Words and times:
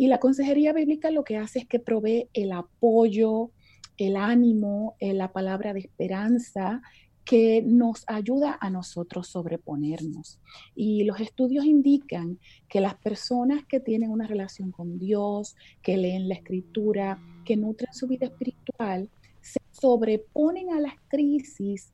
Y 0.00 0.06
la 0.06 0.18
consejería 0.18 0.72
bíblica 0.72 1.10
lo 1.10 1.24
que 1.24 1.36
hace 1.36 1.58
es 1.58 1.66
que 1.66 1.78
provee 1.78 2.30
el 2.32 2.52
apoyo, 2.52 3.50
el 3.98 4.16
ánimo, 4.16 4.96
eh, 4.98 5.12
la 5.12 5.30
palabra 5.30 5.74
de 5.74 5.80
esperanza 5.80 6.80
que 7.22 7.62
nos 7.62 8.04
ayuda 8.06 8.56
a 8.62 8.70
nosotros 8.70 9.28
sobreponernos. 9.28 10.40
Y 10.74 11.04
los 11.04 11.20
estudios 11.20 11.66
indican 11.66 12.38
que 12.66 12.80
las 12.80 12.94
personas 12.94 13.66
que 13.66 13.78
tienen 13.78 14.10
una 14.10 14.26
relación 14.26 14.70
con 14.70 14.98
Dios, 14.98 15.54
que 15.82 15.98
leen 15.98 16.30
la 16.30 16.36
escritura, 16.36 17.18
que 17.44 17.58
nutren 17.58 17.92
su 17.92 18.06
vida 18.06 18.24
espiritual, 18.24 19.10
se 19.42 19.60
sobreponen 19.70 20.70
a 20.70 20.80
las 20.80 20.94
crisis 21.08 21.92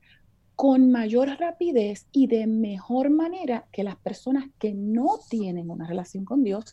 con 0.54 0.91
mayor 0.91 1.29
rapidez 1.38 2.07
y 2.12 2.29
de 2.29 2.46
mejor 2.46 3.11
manera 3.11 3.66
que 3.73 3.84
las 3.84 3.96
personas 3.96 4.48
que 4.59 4.73
no 4.73 5.18
tienen 5.29 5.70
una 5.70 5.86
relación 5.86 6.25
con 6.25 6.45
Dios 6.45 6.73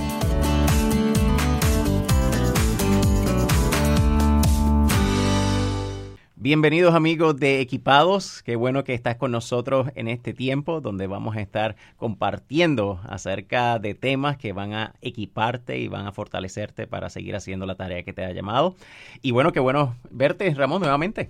Bienvenidos 6.43 6.95
amigos 6.95 7.37
de 7.37 7.61
Equipados, 7.61 8.41
qué 8.41 8.55
bueno 8.55 8.83
que 8.83 8.95
estás 8.95 9.15
con 9.15 9.31
nosotros 9.31 9.89
en 9.93 10.07
este 10.07 10.33
tiempo 10.33 10.81
donde 10.81 11.05
vamos 11.05 11.35
a 11.35 11.39
estar 11.39 11.75
compartiendo 11.97 12.99
acerca 13.03 13.77
de 13.77 13.93
temas 13.93 14.37
que 14.37 14.51
van 14.51 14.73
a 14.73 14.95
equiparte 15.01 15.77
y 15.77 15.87
van 15.87 16.07
a 16.07 16.11
fortalecerte 16.11 16.87
para 16.87 17.11
seguir 17.11 17.35
haciendo 17.35 17.67
la 17.67 17.75
tarea 17.75 18.01
que 18.01 18.11
te 18.11 18.25
ha 18.25 18.31
llamado. 18.31 18.75
Y 19.21 19.29
bueno, 19.29 19.51
qué 19.51 19.59
bueno 19.59 19.95
verte 20.09 20.51
Ramón 20.55 20.81
nuevamente. 20.81 21.29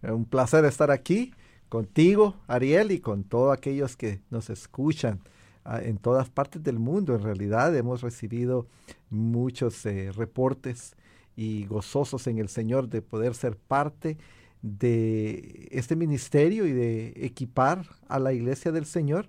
Un 0.00 0.26
placer 0.26 0.64
estar 0.64 0.92
aquí 0.92 1.34
contigo, 1.68 2.36
Ariel, 2.46 2.92
y 2.92 3.00
con 3.00 3.24
todos 3.24 3.52
aquellos 3.52 3.96
que 3.96 4.20
nos 4.30 4.48
escuchan 4.48 5.18
ah, 5.64 5.80
en 5.82 5.98
todas 5.98 6.30
partes 6.30 6.62
del 6.62 6.78
mundo. 6.78 7.16
En 7.16 7.24
realidad 7.24 7.76
hemos 7.76 8.00
recibido 8.00 8.68
muchos 9.10 9.84
eh, 9.86 10.12
reportes 10.12 10.94
y 11.34 11.66
gozosos 11.66 12.28
en 12.28 12.38
el 12.38 12.48
Señor 12.48 12.88
de 12.88 13.02
poder 13.02 13.34
ser 13.34 13.56
parte 13.56 14.10
de 14.10 14.41
este 14.62 15.96
ministerio 15.96 16.66
y 16.66 16.72
de 16.72 17.12
equipar 17.16 17.84
a 18.08 18.18
la 18.18 18.32
iglesia 18.32 18.72
del 18.72 18.86
Señor 18.86 19.28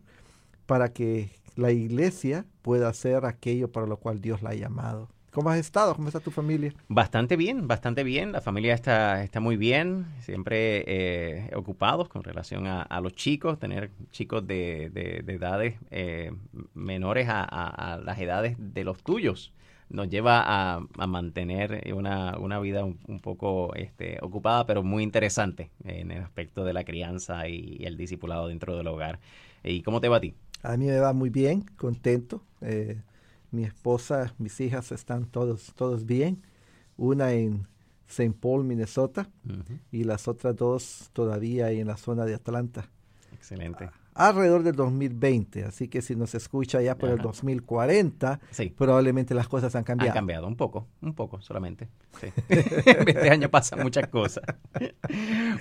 para 0.65 0.93
que 0.93 1.31
la 1.55 1.71
iglesia 1.71 2.45
pueda 2.61 2.87
hacer 2.87 3.25
aquello 3.25 3.71
para 3.71 3.87
lo 3.87 3.97
cual 3.97 4.21
Dios 4.21 4.41
la 4.41 4.51
ha 4.51 4.55
llamado. 4.55 5.09
¿Cómo 5.33 5.49
has 5.49 5.57
estado? 5.57 5.95
¿Cómo 5.95 6.07
está 6.09 6.19
tu 6.19 6.29
familia? 6.29 6.75
Bastante 6.87 7.35
bien, 7.35 7.67
bastante 7.67 8.03
bien. 8.03 8.31
La 8.31 8.41
familia 8.41 8.75
está, 8.75 9.23
está 9.23 9.39
muy 9.39 9.57
bien, 9.57 10.05
siempre 10.19 10.83
eh, 10.85 11.51
ocupados 11.55 12.07
con 12.07 12.23
relación 12.23 12.67
a, 12.67 13.01
los 13.01 13.13
chicos, 13.13 13.57
tener 13.57 13.89
chicos 14.11 14.45
de, 14.45 14.91
edades 15.27 15.75
eh, 15.89 16.31
menores 16.75 17.27
a, 17.29 17.99
las 18.05 18.19
edades 18.19 18.55
de 18.59 18.83
los 18.83 19.01
tuyos. 19.01 19.51
Nos 19.93 20.09
lleva 20.09 20.43
a, 20.45 21.07
mantener 21.07 21.93
una, 21.95 22.59
vida 22.59 22.83
un, 22.83 23.19
poco 23.21 23.73
este, 23.75 24.17
ocupada, 24.21 24.65
pero 24.65 24.83
muy 24.83 25.03
interesante 25.03 25.69
en 25.85 26.11
el 26.11 26.21
aspecto 26.21 26.65
de 26.65 26.73
la 26.73 26.83
crianza 26.83 27.47
y, 27.47 27.77
el 27.85 27.95
discipulado 27.95 28.47
dentro 28.47 28.75
del 28.75 28.87
hogar. 28.87 29.19
¿Y 29.63 29.81
cómo 29.81 30.01
te 30.01 30.09
va 30.09 30.17
a 30.17 30.19
ti? 30.19 30.33
A 30.63 30.75
mí 30.77 30.87
me 30.87 30.99
va 30.99 31.13
muy 31.13 31.29
bien, 31.29 31.61
contento. 31.77 32.43
Eh, 32.61 33.01
mi 33.51 33.63
esposa, 33.63 34.33
mis 34.37 34.59
hijas 34.59 34.91
están 34.91 35.25
todos, 35.27 35.73
todos 35.75 36.05
bien. 36.05 36.41
Una 36.97 37.31
en 37.31 37.67
St. 38.07 38.35
Paul, 38.39 38.65
Minnesota, 38.65 39.29
y 39.91 40.03
las 40.03 40.27
otras 40.27 40.55
dos 40.55 41.09
todavía 41.13 41.71
en 41.71 41.87
la 41.87 41.97
zona 41.97 42.25
de 42.25 42.35
Atlanta. 42.35 42.89
Excelente 43.33 43.89
alrededor 44.15 44.63
del 44.63 44.75
2020. 44.75 45.65
Así 45.65 45.87
que 45.87 46.01
si 46.01 46.15
nos 46.15 46.35
escucha 46.35 46.81
ya 46.81 46.97
por 46.97 47.09
el 47.09 47.19
2040, 47.19 48.39
probablemente 48.77 49.33
las 49.33 49.47
cosas 49.47 49.75
han 49.75 49.83
cambiado. 49.83 50.11
Han 50.11 50.15
cambiado 50.15 50.47
un 50.47 50.55
poco, 50.55 50.87
un 51.01 51.13
poco 51.13 51.41
solamente. 51.41 51.89
este 52.49 53.29
año 53.29 53.49
pasan 53.49 53.79
muchas 53.81 54.07
cosas. 54.07 54.43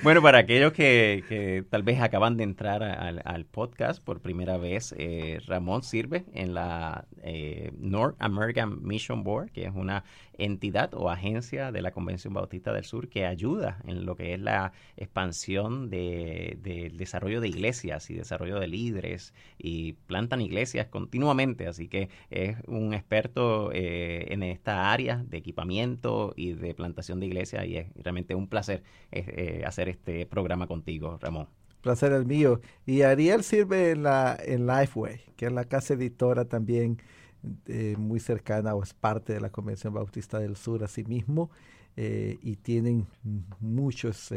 bueno, 0.03 0.23
para 0.23 0.39
aquellos 0.39 0.73
que, 0.73 1.65
tal 1.71 1.83
vez 1.83 2.01
acaban 2.01 2.37
de 2.37 2.45
entrar 2.45 2.83
al, 2.83 3.45
podcast 3.47 4.03
por 4.03 4.21
primera 4.21 4.57
vez, 4.57 4.95
eh, 4.97 5.41
Ramón 5.47 5.83
sirve 5.83 6.25
en 6.33 6.55
la 6.55 7.07
eh, 7.23 7.73
North 7.77 8.17
American 8.19 8.83
Mission 8.83 9.25
Board, 9.25 9.51
que 9.51 9.65
es 9.65 9.75
una 9.75 10.05
entidad 10.45 10.95
o 10.95 11.11
agencia 11.11 11.73
de 11.73 11.83
la 11.83 11.93
Convención 11.93 12.35
Bautista 12.35 12.73
del 12.73 12.85
Sur 12.85 13.09
que 13.09 13.27
ayuda 13.27 13.79
en 13.87 14.07
lo 14.07 14.17
que 14.17 14.35
es 14.35 14.41
la 14.41 14.73
expansión 14.97 15.91
del 15.91 16.63
de, 16.63 16.93
desarrollo 16.95 17.41
de 17.41 17.49
iglesias 17.49 18.11
y 18.11 18.15
desarrollo 18.15 18.59
de 18.59 18.69
líderes 18.69 19.35
y 19.59 19.95
plantan 20.07 20.41
iglesias 20.41 20.87
continuamente, 20.89 21.67
así 21.67 21.89
que 21.89 22.09
es 22.31 22.57
un 22.67 22.95
experto 22.95 23.71
eh, 23.73 24.27
en 24.33 24.43
esta 24.43 24.93
área 24.93 25.23
de 25.29 25.39
equipamiento 25.39 26.33
y 26.37 26.55
de 26.55 26.75
plantación 26.75 27.21
de 27.21 27.27
iglesias 27.27 27.67
y 27.67 27.77
es 27.77 27.87
realmente 27.97 28.35
un 28.35 28.49
placer 28.49 28.83
eh, 29.11 29.25
eh, 29.27 29.65
hacer 29.67 29.89
este 29.89 30.27
programa 30.27 30.67
contigo, 30.67 31.19
Ramón. 31.21 31.49
Placer 31.81 32.13
el 32.13 32.27
mío. 32.27 32.61
Y 32.87 33.03
Ariel 33.03 33.43
sirve 33.43 33.91
en, 33.91 34.05
la, 34.05 34.39
en 34.45 34.67
Lifeway, 34.67 35.21
que 35.37 35.47
es 35.47 35.53
la 35.53 35.65
casa 35.65 35.95
editora 35.95 36.45
también 36.45 36.99
muy 37.99 38.21
cercana 38.21 38.75
o 38.75 38.83
es 38.83 38.95
parte 38.95 39.33
de 39.33 39.41
la 39.41 39.51
Convención 39.51 39.93
Bautista 39.95 40.39
del 40.39 40.57
Sur 40.57 40.85
asimismo. 40.85 41.51
y 41.97 42.57
tienen 42.57 43.07
muchos 43.61 44.33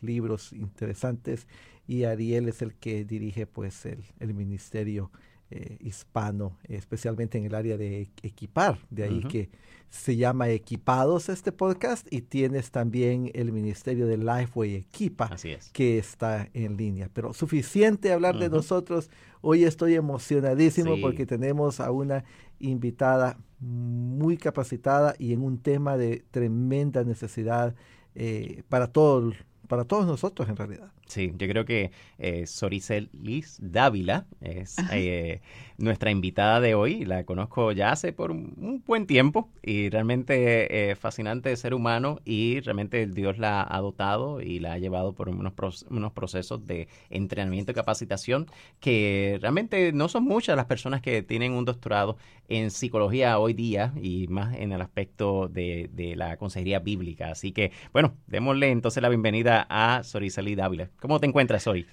libros 0.00 0.52
interesantes 0.52 1.46
y 1.86 2.04
Ariel 2.04 2.48
es 2.48 2.62
el 2.62 2.74
que 2.74 3.04
dirige 3.04 3.46
pues 3.46 3.86
el, 3.86 4.34
ministerio 4.34 5.10
eh, 5.50 5.76
hispano, 5.80 6.58
especialmente 6.64 7.38
en 7.38 7.44
el 7.44 7.54
área 7.54 7.76
de 7.76 8.10
equipar, 8.22 8.78
de 8.90 9.04
ahí 9.04 9.22
que 9.24 9.50
se 9.94 10.16
llama 10.16 10.48
Equipados 10.48 11.28
este 11.28 11.52
podcast 11.52 12.12
y 12.12 12.22
tienes 12.22 12.72
también 12.72 13.30
el 13.34 13.52
ministerio 13.52 14.08
de 14.08 14.16
Lifeway 14.16 14.74
Equipa 14.74 15.30
que 15.72 15.98
está 15.98 16.48
en 16.52 16.76
línea. 16.76 17.08
Pero 17.12 17.32
suficiente 17.32 18.12
hablar 18.12 18.36
de 18.38 18.48
nosotros, 18.48 19.08
hoy 19.40 19.64
estoy 19.64 19.94
emocionadísimo 19.94 20.96
porque 21.00 21.26
tenemos 21.26 21.78
a 21.78 21.92
una 21.92 22.24
invitada 22.58 23.38
muy 23.60 24.36
capacitada 24.36 25.14
y 25.18 25.32
en 25.32 25.42
un 25.42 25.58
tema 25.58 25.96
de 25.96 26.24
tremenda 26.30 27.04
necesidad 27.04 27.74
eh, 28.16 28.64
para 28.68 28.88
todos 28.88 29.34
para 29.66 29.84
todos 29.84 30.06
nosotros 30.06 30.48
en 30.48 30.56
realidad. 30.56 30.90
Sí, 31.06 31.32
yo 31.36 31.46
creo 31.48 31.64
que 31.64 31.90
eh, 32.18 32.46
Soricelis 32.46 33.58
Dávila 33.60 34.26
es 34.40 34.76
eh, 34.90 35.42
nuestra 35.76 36.10
invitada 36.10 36.60
de 36.60 36.74
hoy. 36.74 37.04
La 37.04 37.24
conozco 37.24 37.72
ya 37.72 37.92
hace 37.92 38.12
por 38.12 38.30
un, 38.30 38.82
buen 38.86 39.06
tiempo 39.06 39.50
y 39.62 39.90
realmente 39.90 40.90
eh, 40.90 40.96
fascinante 40.96 41.54
ser 41.56 41.74
humano 41.74 42.20
y 42.24 42.60
realmente 42.60 43.06
Dios 43.06 43.38
la 43.38 43.66
ha 43.68 43.80
dotado 43.80 44.40
y 44.40 44.60
la 44.60 44.72
ha 44.72 44.78
llevado 44.78 45.12
por 45.14 45.28
unos, 45.28 45.52
unos 45.90 46.12
procesos 46.12 46.66
de 46.66 46.88
entrenamiento 47.10 47.72
y 47.72 47.74
capacitación 47.74 48.46
que 48.80 49.38
realmente 49.40 49.92
no 49.92 50.08
son 50.08 50.24
muchas 50.24 50.56
las 50.56 50.66
personas 50.66 51.02
que 51.02 51.22
tienen 51.22 51.52
un 51.52 51.64
doctorado 51.64 52.16
en 52.48 52.70
psicología 52.70 53.38
hoy 53.38 53.54
día 53.54 53.92
y 54.00 54.26
más 54.28 54.54
en 54.56 54.72
el 54.72 54.80
aspecto 54.80 55.48
de, 55.48 55.88
de 55.92 56.16
la 56.16 56.36
consejería 56.36 56.78
bíblica. 56.78 57.30
Así 57.30 57.52
que, 57.52 57.72
bueno, 57.92 58.14
démosle 58.26 58.70
entonces 58.70 59.02
la 59.02 59.08
bienvenida 59.08 59.53
a 59.62 60.02
Soricelis 60.02 60.56
Dávila. 60.56 60.90
¿Cómo 61.00 61.20
te 61.20 61.26
encuentras 61.26 61.66
hoy? 61.66 61.86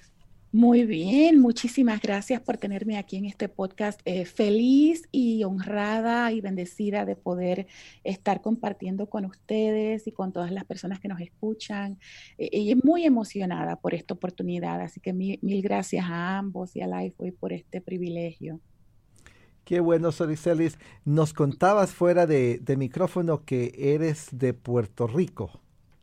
Muy 0.54 0.84
bien, 0.84 1.40
muchísimas 1.40 2.02
gracias 2.02 2.42
por 2.42 2.58
tenerme 2.58 2.98
aquí 2.98 3.16
en 3.16 3.24
este 3.24 3.48
podcast. 3.48 4.02
Eh, 4.04 4.26
feliz 4.26 5.08
y 5.10 5.44
honrada 5.44 6.30
y 6.30 6.42
bendecida 6.42 7.06
de 7.06 7.16
poder 7.16 7.66
estar 8.04 8.42
compartiendo 8.42 9.08
con 9.08 9.24
ustedes 9.24 10.06
y 10.06 10.12
con 10.12 10.30
todas 10.30 10.52
las 10.52 10.66
personas 10.66 11.00
que 11.00 11.08
nos 11.08 11.22
escuchan. 11.22 11.98
Eh, 12.36 12.50
y 12.52 12.74
muy 12.74 13.06
emocionada 13.06 13.76
por 13.76 13.94
esta 13.94 14.12
oportunidad, 14.12 14.82
así 14.82 15.00
que 15.00 15.14
mil, 15.14 15.40
gracias 15.62 16.04
a 16.04 16.36
ambos 16.36 16.76
y 16.76 16.82
a 16.82 16.86
Lifeway 16.86 17.30
por 17.30 17.54
este 17.54 17.80
privilegio. 17.80 18.60
Qué 19.64 19.80
bueno, 19.80 20.12
Soricelis. 20.12 20.78
Nos 21.06 21.32
contabas 21.32 21.92
fuera 21.92 22.26
de, 22.26 22.58
de 22.58 22.76
micrófono 22.76 23.46
que 23.46 23.72
eres 23.74 24.28
de 24.32 24.52
Puerto 24.52 25.06
Rico. 25.06 25.62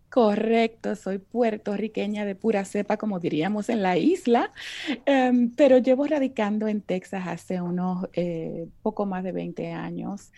Correcto, 0.09 0.95
soy 0.95 1.19
puertorriqueña 1.19 2.25
de 2.25 2.33
pura 2.33 2.65
cepa, 2.65 2.97
como 2.97 3.19
diríamos 3.19 3.69
en 3.69 3.83
la 3.83 3.97
isla, 3.97 4.51
em, 5.05 5.51
pero 5.55 5.77
llevo 5.77 6.05
radicando 6.07 6.67
en 6.67 6.81
Texas 6.81 7.27
hace 7.27 7.61
unos 7.61 8.07
eh, 8.13 8.67
poco 8.81 9.05
más 9.05 9.23
de 9.23 9.31
20 9.31 9.71
años. 9.71 10.31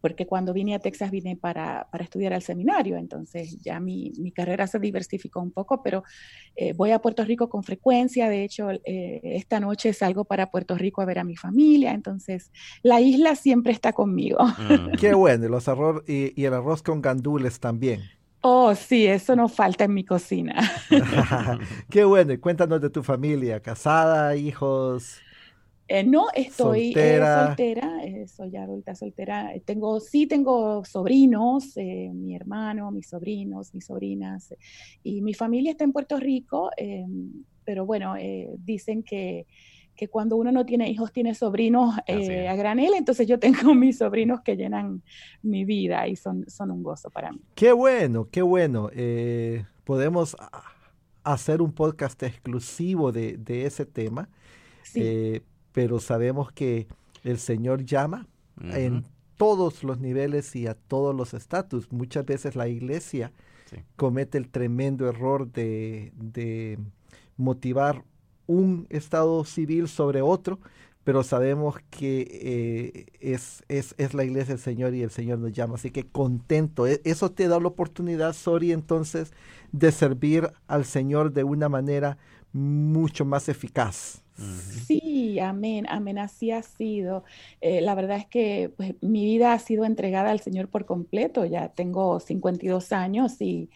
porque 0.00 0.26
cuando 0.26 0.52
vine 0.52 0.74
a 0.74 0.78
Texas 0.78 1.10
vine 1.10 1.36
para, 1.36 1.88
para 1.90 2.04
estudiar 2.04 2.32
al 2.32 2.42
seminario, 2.42 2.96
entonces 2.96 3.58
ya 3.62 3.80
mi, 3.80 4.12
mi, 4.18 4.30
carrera 4.30 4.66
se 4.66 4.78
diversificó 4.78 5.40
un 5.40 5.50
poco, 5.50 5.82
pero 5.82 6.04
eh, 6.54 6.74
voy 6.74 6.90
a 6.90 6.98
Puerto 7.00 7.24
Rico 7.24 7.48
con 7.48 7.64
frecuencia, 7.64 8.28
de 8.28 8.44
hecho 8.44 8.70
eh, 8.70 9.20
esta 9.22 9.58
noche 9.58 9.92
salgo 9.92 10.24
para 10.24 10.50
Puerto 10.50 10.76
Rico 10.76 11.02
a 11.02 11.06
ver 11.06 11.18
a 11.18 11.24
mi 11.24 11.36
familia, 11.36 11.92
entonces 11.92 12.52
la 12.82 13.00
isla 13.00 13.36
siempre 13.36 13.72
está 13.72 13.92
conmigo. 13.92 14.38
Mm. 14.44 14.96
Qué 15.00 15.14
bueno, 15.14 15.46
y, 15.46 15.48
los 15.48 15.66
arroz, 15.68 16.02
y, 16.06 16.40
y 16.40 16.44
el 16.44 16.54
arroz 16.54 16.82
con 16.82 17.00
gandules 17.00 17.58
también. 17.58 18.02
Oh, 18.48 18.76
sí, 18.76 19.08
eso 19.08 19.34
no 19.34 19.48
falta 19.48 19.82
en 19.82 19.94
mi 19.94 20.04
cocina. 20.04 20.54
Qué 21.90 22.04
bueno, 22.04 22.32
y 22.32 22.38
cuéntanos 22.38 22.80
de 22.80 22.90
tu 22.90 23.02
familia, 23.02 23.58
casada, 23.58 24.36
hijos. 24.36 25.18
Eh, 25.88 26.04
no, 26.04 26.26
estoy 26.32 26.94
eh, 26.96 27.20
soltera, 27.24 28.04
eh, 28.04 28.28
soy 28.28 28.54
adulta 28.56 28.94
soltera. 28.94 29.50
Tengo, 29.64 29.98
sí 29.98 30.28
tengo 30.28 30.84
sobrinos, 30.84 31.76
mi 31.76 32.36
hermano, 32.36 32.92
mis 32.92 33.08
sobrinos, 33.08 33.74
mis 33.74 33.86
sobrinas, 33.86 34.54
y 35.02 35.22
mi 35.22 35.34
familia 35.34 35.72
está 35.72 35.82
en 35.82 35.92
Puerto 35.92 36.16
Rico, 36.16 36.70
pero 37.64 37.84
bueno, 37.84 38.14
dicen 38.58 39.02
que, 39.02 39.48
que, 39.96 40.08
cuando 40.08 40.36
uno 40.36 40.52
no 40.52 40.64
tiene 40.64 40.90
hijos, 40.90 41.12
tiene 41.12 41.34
sobrinos 41.34 41.96
a 41.98 42.54
granel, 42.54 42.94
entonces 42.94 43.26
yo 43.26 43.38
tengo 43.38 43.56
mis 43.74 43.98
sobrinos 43.98 44.40
que 44.42 44.56
llenan 44.56 45.02
mi 45.42 45.64
vida 45.64 46.06
y 46.06 46.16
son, 46.16 46.48
son 46.48 46.70
un 46.70 46.82
gozo 46.82 47.10
para 47.10 47.32
mí. 47.32 47.40
Qué 47.54 47.72
bueno, 47.72 48.28
qué 48.30 48.42
bueno. 48.42 48.90
podemos 49.84 50.36
hacer 51.24 51.62
un 51.62 51.72
podcast 51.72 52.22
exclusivo 52.22 53.10
de, 53.10 53.36
de 53.36 53.66
ese 53.66 53.84
tema. 53.86 54.28
Sí 54.82 55.42
pero 55.76 56.00
sabemos 56.00 56.50
que 56.52 56.86
el 57.22 57.36
Señor 57.36 57.84
llama 57.84 58.26
en 58.58 59.04
todos 59.36 59.84
los 59.84 60.00
niveles 60.00 60.56
y 60.56 60.66
a 60.66 60.74
todos 60.74 61.14
los 61.14 61.34
estatus. 61.34 61.92
Muchas 61.92 62.24
veces 62.24 62.56
la 62.56 62.66
iglesia 62.66 63.30
comete 63.94 64.38
el 64.38 64.48
tremendo 64.48 65.06
error 65.06 65.52
de, 65.52 66.78
motivar 67.36 68.04
un 68.46 68.86
estado 68.90 69.44
civil 69.44 69.88
sobre 69.88 70.22
otro, 70.22 70.58
pero 71.04 71.22
sabemos 71.22 71.76
que 71.90 72.26
eh, 72.32 73.06
es, 73.20 73.62
es, 73.68 73.94
es, 73.96 74.12
la 74.12 74.24
iglesia 74.24 74.54
del 74.54 74.62
Señor 74.62 74.94
y 74.94 75.02
el 75.02 75.10
Señor 75.10 75.38
nos 75.38 75.52
llama. 75.52 75.76
Así 75.76 75.92
que 75.92 76.04
contento. 76.04 76.86
E, 76.86 77.00
eso 77.04 77.30
te 77.30 77.46
da 77.46 77.60
la 77.60 77.68
oportunidad, 77.68 78.32
Sori, 78.32 78.72
entonces, 78.72 79.32
de 79.70 79.92
servir 79.92 80.50
al 80.66 80.84
Señor 80.84 81.32
de 81.32 81.44
una 81.44 81.68
manera 81.68 82.18
mucho 82.52 83.24
más 83.24 83.48
eficaz. 83.48 84.22
Sí, 84.86 85.38
amén, 85.38 85.86
amén, 85.88 86.18
así 86.18 86.50
ha 86.50 86.62
sido. 86.62 87.24
Eh, 87.62 87.80
la 87.80 87.94
verdad 87.94 88.18
es 88.18 88.26
que 88.26 88.70
pues, 88.76 88.94
mi 89.00 89.24
vida 89.24 89.54
ha 89.54 89.58
sido 89.58 89.84
entregada 89.84 90.30
al 90.30 90.40
Señor 90.40 90.68
por 90.68 90.84
completo. 90.84 91.44
Ya 91.46 91.68
tengo 91.68 92.20
52 92.20 92.92
años 92.92 93.40
y... 93.40 93.70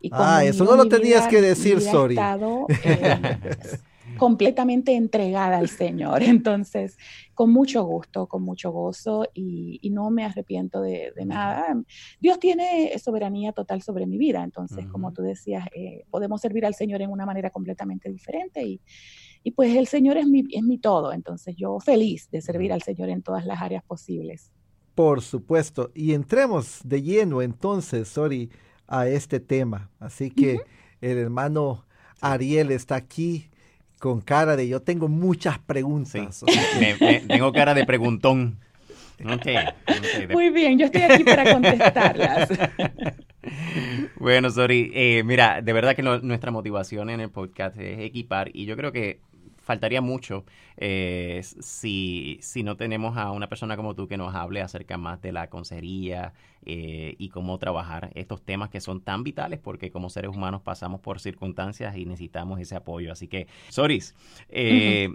y 0.00 0.10
ah, 0.12 0.44
eso 0.44 0.64
no 0.64 0.76
lo 0.76 0.86
tenías 0.88 1.26
que 1.26 1.40
decir, 1.40 1.80
sorry. 1.80 2.14
Estado, 2.14 2.66
eh, 2.84 3.38
completamente 4.18 4.94
entregada 4.94 5.58
al 5.58 5.68
Señor. 5.68 6.22
Entonces, 6.22 6.96
con 7.34 7.50
mucho 7.52 7.84
gusto, 7.84 8.26
con 8.26 8.42
mucho 8.42 8.70
gozo 8.70 9.26
y, 9.34 9.80
no 9.90 10.10
me 10.10 10.24
arrepiento 10.24 10.80
de, 10.80 11.12
nada. 11.24 11.80
Dios 12.20 12.38
tiene 12.40 12.98
soberanía 12.98 13.52
total 13.52 13.82
sobre 13.82 14.06
mi 14.06 14.18
vida. 14.18 14.42
Entonces, 14.42 14.86
como 14.86 15.12
tú 15.12 15.22
decías, 15.22 15.68
eh, 15.74 16.04
podemos 16.10 16.40
servir 16.40 16.66
al 16.66 16.74
Señor 16.74 17.00
en 17.02 17.10
una 17.10 17.26
manera 17.26 17.50
completamente 17.50 18.10
diferente 18.10 18.62
y 18.64 18.80
y 19.46 19.50
pues 19.50 19.76
el 19.76 19.86
Señor 19.86 20.16
es 20.16 20.26
mi, 20.26 20.42
es 20.50 20.62
mi 20.62 20.78
todo, 20.78 21.12
entonces 21.12 21.54
yo 21.54 21.78
feliz 21.78 22.30
de 22.30 22.40
servir 22.40 22.72
al 22.72 22.80
Señor 22.80 23.10
en 23.10 23.22
todas 23.22 23.44
las 23.44 23.60
áreas 23.60 23.84
posibles. 23.84 24.50
Por 24.94 25.20
supuesto. 25.20 25.90
Y 25.94 26.14
entremos 26.14 26.80
de 26.82 27.02
lleno 27.02 27.42
entonces, 27.42 28.08
Sori, 28.08 28.50
a 28.86 29.06
este 29.06 29.40
tema. 29.40 29.90
Así 29.98 30.30
que 30.30 30.60
el 31.02 31.18
hermano 31.18 31.84
Ariel 32.20 32.70
está 32.70 32.96
aquí 32.96 33.50
con 34.04 34.20
cara 34.20 34.54
de 34.54 34.68
yo 34.68 34.82
tengo 34.82 35.08
muchas 35.08 35.58
preguntas. 35.58 36.44
tengo 37.26 37.52
cara 37.54 37.72
de 37.72 37.86
preguntón. 37.86 38.58
Muy 40.30 40.50
bien, 40.50 40.78
yo 40.78 40.84
estoy 40.84 41.00
aquí 41.00 41.24
para 41.24 41.50
contestarlas. 41.50 42.50
bueno, 44.16 44.50
Sori, 44.50 44.92
eh, 44.94 45.22
mira, 45.24 45.62
de 45.62 45.72
verdad 45.72 45.96
que 45.96 46.02
nuestra 46.02 46.50
motivación 46.50 47.08
en 47.08 47.20
el 47.20 47.30
podcast 47.30 47.78
es 47.78 48.00
equipar 48.00 48.50
y 48.52 48.66
yo 48.66 48.76
creo 48.76 48.92
que 48.92 49.20
faltaría 49.64 50.00
mucho 50.00 50.44
eh, 50.76 51.40
si, 51.42 52.38
si 52.42 52.62
no 52.62 52.76
tenemos 52.76 53.16
a 53.16 53.30
una 53.32 53.48
persona 53.48 53.76
como 53.76 53.94
tú 53.94 54.06
que 54.06 54.16
nos 54.16 54.34
hable 54.34 54.60
acerca 54.60 54.98
más 54.98 55.20
de 55.22 55.32
la 55.32 55.48
consejería 55.48 56.32
eh, 56.66 57.14
y 57.18 57.28
cómo 57.30 57.58
trabajar 57.58 58.10
estos 58.14 58.42
temas 58.42 58.70
que 58.70 58.80
son 58.80 59.00
tan 59.00 59.24
vitales 59.24 59.58
porque 59.58 59.90
como 59.90 60.10
seres 60.10 60.30
humanos 60.30 60.62
pasamos 60.62 61.00
por 61.00 61.20
circunstancias 61.20 61.96
y 61.96 62.04
necesitamos 62.04 62.60
ese 62.60 62.76
apoyo. 62.76 63.12
Así 63.12 63.28
que, 63.28 63.46
Soris, 63.68 64.14
eh, 64.48 65.10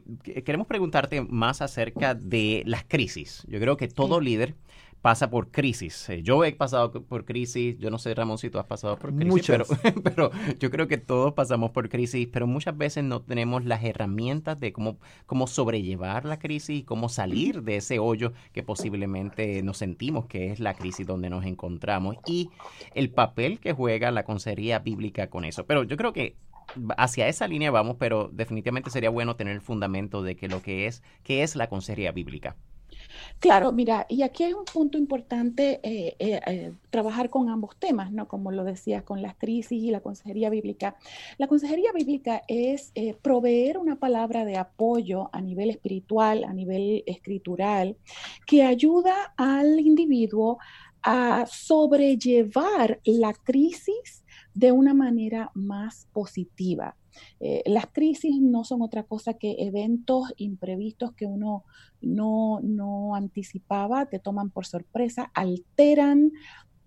queremos 0.45 0.67
preguntarte 0.67 1.21
más 1.21 1.61
acerca 1.61 2.15
de 2.15 2.63
las 2.65 2.83
crisis. 2.83 3.45
Yo 3.47 3.59
creo 3.59 3.77
que 3.77 3.87
todo 3.87 4.19
líder 4.19 4.55
pasa 5.01 5.29
por 5.29 5.51
crisis. 5.51 6.09
Eh, 6.09 6.21
yo 6.23 6.43
he 6.43 6.51
pasado 6.53 6.91
por 6.91 7.25
crisis, 7.25 7.77
yo 7.79 7.89
no 7.89 7.97
sé, 7.97 8.13
Ramón, 8.13 8.37
si 8.37 8.49
tú 8.49 8.59
has 8.59 8.65
pasado 8.65 8.97
por 8.97 9.15
crisis, 9.15 9.47
pero, 9.47 9.65
pero, 10.03 10.31
yo 10.59 10.69
creo 10.69 10.87
que 10.87 10.97
todos 10.97 11.33
pasamos 11.33 11.71
por 11.71 11.89
crisis, 11.89 12.27
pero 12.31 12.47
muchas 12.47 12.77
veces 12.77 13.03
no 13.03 13.21
tenemos 13.21 13.65
las 13.65 13.83
herramientas 13.83 14.59
de 14.59 14.73
cómo, 14.73 14.97
cómo 15.25 15.47
sobrellevar 15.47 16.25
la 16.25 16.39
crisis 16.39 16.79
y 16.79 16.83
cómo 16.83 17.09
salir 17.09 17.63
de 17.63 17.77
ese 17.77 17.99
hoyo 17.99 18.33
que 18.53 18.63
posiblemente 18.63 19.63
nos 19.63 19.77
sentimos 19.77 20.25
que 20.25 20.51
es 20.51 20.59
la 20.59 20.73
crisis 20.73 21.07
donde 21.07 21.29
nos 21.29 21.45
encontramos 21.45 22.17
y 22.25 22.49
el 22.93 23.09
papel 23.09 23.59
que 23.59 23.73
juega 23.73 24.11
la 24.11 24.23
consejería 24.23 24.79
bíblica 24.79 25.29
con 25.29 25.45
eso. 25.45 25.65
Pero 25.65 25.83
yo 25.83 25.97
creo 25.97 26.13
que 26.13 26.35
hacia 26.97 27.27
esa 27.27 27.47
línea 27.47 27.71
vamos, 27.71 27.97
pero 27.99 28.29
definitivamente 28.31 28.89
sería 28.89 29.09
bueno 29.09 29.35
tener 29.35 29.53
el 29.53 29.61
fundamento 29.61 30.21
de 30.21 30.35
que 30.35 30.47
lo 30.47 30.61
que 30.61 30.87
es, 30.87 31.03
que 31.23 31.43
es 31.43 31.55
la 31.55 31.67
consejería 31.67 32.11
bíblica. 32.11 32.55
Claro, 33.39 33.71
mira, 33.71 34.05
y 34.09 34.21
aquí 34.21 34.43
hay 34.43 34.53
un 34.53 34.65
punto 34.65 34.97
importante, 34.97 35.79
eh, 35.83 36.15
eh, 36.19 36.39
eh, 36.45 36.73
trabajar 36.89 37.29
con 37.29 37.49
ambos 37.49 37.77
temas, 37.77 38.11
¿no? 38.11 38.27
Como 38.27 38.51
lo 38.51 38.63
decías, 38.63 39.03
con 39.03 39.21
las 39.21 39.35
crisis 39.35 39.81
y 39.81 39.91
la 39.91 40.01
consejería 40.01 40.49
bíblica. 40.49 40.97
La 41.37 41.47
consejería 41.47 41.91
bíblica 41.93 42.43
es 42.47 42.91
proveer 43.21 43.77
una 43.77 43.97
palabra 43.97 44.45
de 44.45 44.57
apoyo 44.57 45.29
a 45.33 45.41
nivel 45.41 45.69
espiritual, 45.69 46.43
a 46.43 46.53
nivel 46.53 47.03
escritural, 47.05 47.97
que 48.45 48.63
ayuda 48.63 49.33
al 49.37 49.79
individuo 49.79 50.59
a 51.01 51.45
sobrellevar 51.47 52.99
la 53.05 53.33
crisis 53.33 54.25
de 54.53 54.71
una 54.71 54.93
manera 54.93 55.51
más 55.53 56.07
positiva. 56.11 56.95
Eh, 57.39 57.63
las 57.65 57.87
crisis 57.87 58.39
no 58.41 58.63
son 58.63 58.81
otra 58.81 59.03
cosa 59.03 59.33
que 59.33 59.55
eventos 59.59 60.33
imprevistos 60.37 61.13
que 61.13 61.25
uno 61.25 61.63
no, 62.01 62.59
no 62.61 63.15
anticipaba, 63.15 64.07
te 64.07 64.19
toman 64.19 64.49
por 64.49 64.65
sorpresa, 64.65 65.31
alteran 65.33 66.31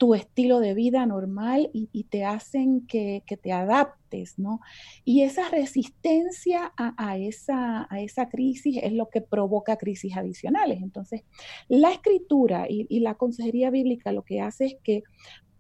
tu 0.03 0.17
estilo 0.17 0.59
de 0.59 0.75
vida 0.75 1.07
normal 1.07 1.71
y, 1.73 1.87
te 2.11 2.25
hacen 2.25 2.89
que, 2.89 3.23
te 3.41 3.53
adaptes, 3.53 4.37
¿no? 4.37 4.61
Y 5.05 5.23
esa 5.23 5.49
resistencia 5.49 6.73
a, 6.77 7.17
esa, 7.19 7.87
a, 7.89 8.01
esa, 8.01 8.29
crisis 8.29 8.81
es 8.83 8.93
lo 8.93 9.09
que 9.11 9.21
provoca 9.21 9.77
crisis 9.77 10.17
adicionales. 10.17 10.83
Entonces, 10.83 11.23
la 11.69 11.93
escritura 11.93 12.67
y 12.69 12.99
la 12.99 13.15
consejería 13.15 13.71
bíblica 13.71 14.11
lo 14.11 14.23
que 14.23 14.41
hace 14.41 14.65
es 14.65 14.77
que 14.83 15.05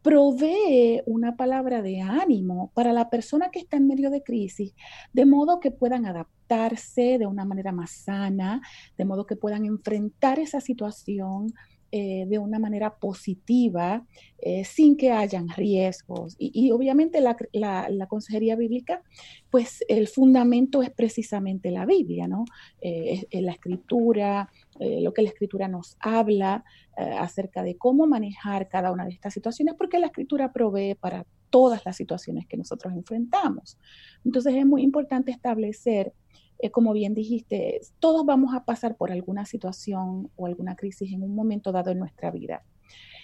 provee 0.02 1.00
una 1.06 1.36
palabra 1.36 1.80
de 1.80 2.00
ánimo 2.00 2.72
para 2.74 2.92
la 2.92 3.08
persona 3.08 3.50
que 3.50 3.60
está 3.60 3.76
en 3.76 3.86
medio 3.86 4.10
de 4.10 4.22
crisis, 4.22 4.74
de 5.12 5.26
modo 5.26 5.60
que 5.60 5.70
puedan 5.70 6.06
adaptarse 6.06 7.18
de 7.18 7.26
una 7.26 7.44
manera 7.44 7.72
más 7.72 7.92
sana, 7.92 8.60
de 8.98 9.04
modo 9.04 9.26
que 9.26 9.36
puedan 9.36 9.64
enfrentar 9.64 10.38
esa 10.38 10.60
situación 10.60 11.54
eh, 11.94 12.24
de 12.26 12.38
una 12.38 12.58
manera 12.58 12.94
positiva, 12.96 14.06
eh, 14.38 14.64
sin 14.64 14.96
que 14.96 15.12
hayan 15.12 15.50
riesgos. 15.50 16.36
Y, 16.38 16.70
obviamente 16.70 17.20
la, 17.20 17.36
la, 17.52 18.06
consejería 18.06 18.56
bíblica, 18.56 19.02
pues 19.50 19.84
el 19.88 20.08
fundamento 20.08 20.82
es 20.82 20.88
precisamente 20.88 21.70
la 21.70 21.84
Biblia, 21.84 22.26
¿no? 22.28 22.46
Eh, 22.80 23.26
la 23.32 23.52
escritura, 23.52 24.50
lo 24.80 25.12
que 25.12 25.20
la 25.20 25.28
escritura 25.28 25.68
nos 25.68 25.98
habla 26.00 26.64
acerca 26.96 27.62
de 27.62 27.76
cómo 27.76 28.06
manejar 28.06 28.70
cada 28.70 28.90
una 28.90 29.04
de 29.04 29.12
estas 29.12 29.34
situaciones, 29.34 29.74
porque 29.76 29.98
la 29.98 30.06
escritura 30.06 30.50
provee 30.50 30.94
para 30.94 31.26
todas 31.50 31.84
las 31.84 31.96
situaciones 31.96 32.46
que 32.46 32.56
nosotros 32.56 32.94
enfrentamos. 32.94 33.78
Entonces 34.24 34.54
es 34.54 34.64
muy 34.64 34.82
importante 34.82 35.30
establecer 35.30 36.14
eh, 36.62 36.70
como 36.70 36.92
bien 36.92 37.12
dijiste, 37.12 37.80
todos 37.98 38.24
vamos 38.24 38.54
a 38.54 38.64
pasar 38.64 38.96
por 38.96 39.10
alguna 39.10 39.44
situación 39.44 40.30
o 40.36 40.46
alguna 40.46 40.76
crisis 40.76 41.12
en 41.12 41.24
un 41.24 41.34
momento 41.34 41.72
dado 41.72 41.90
en 41.90 41.98
nuestra 41.98 42.30
vida. 42.30 42.62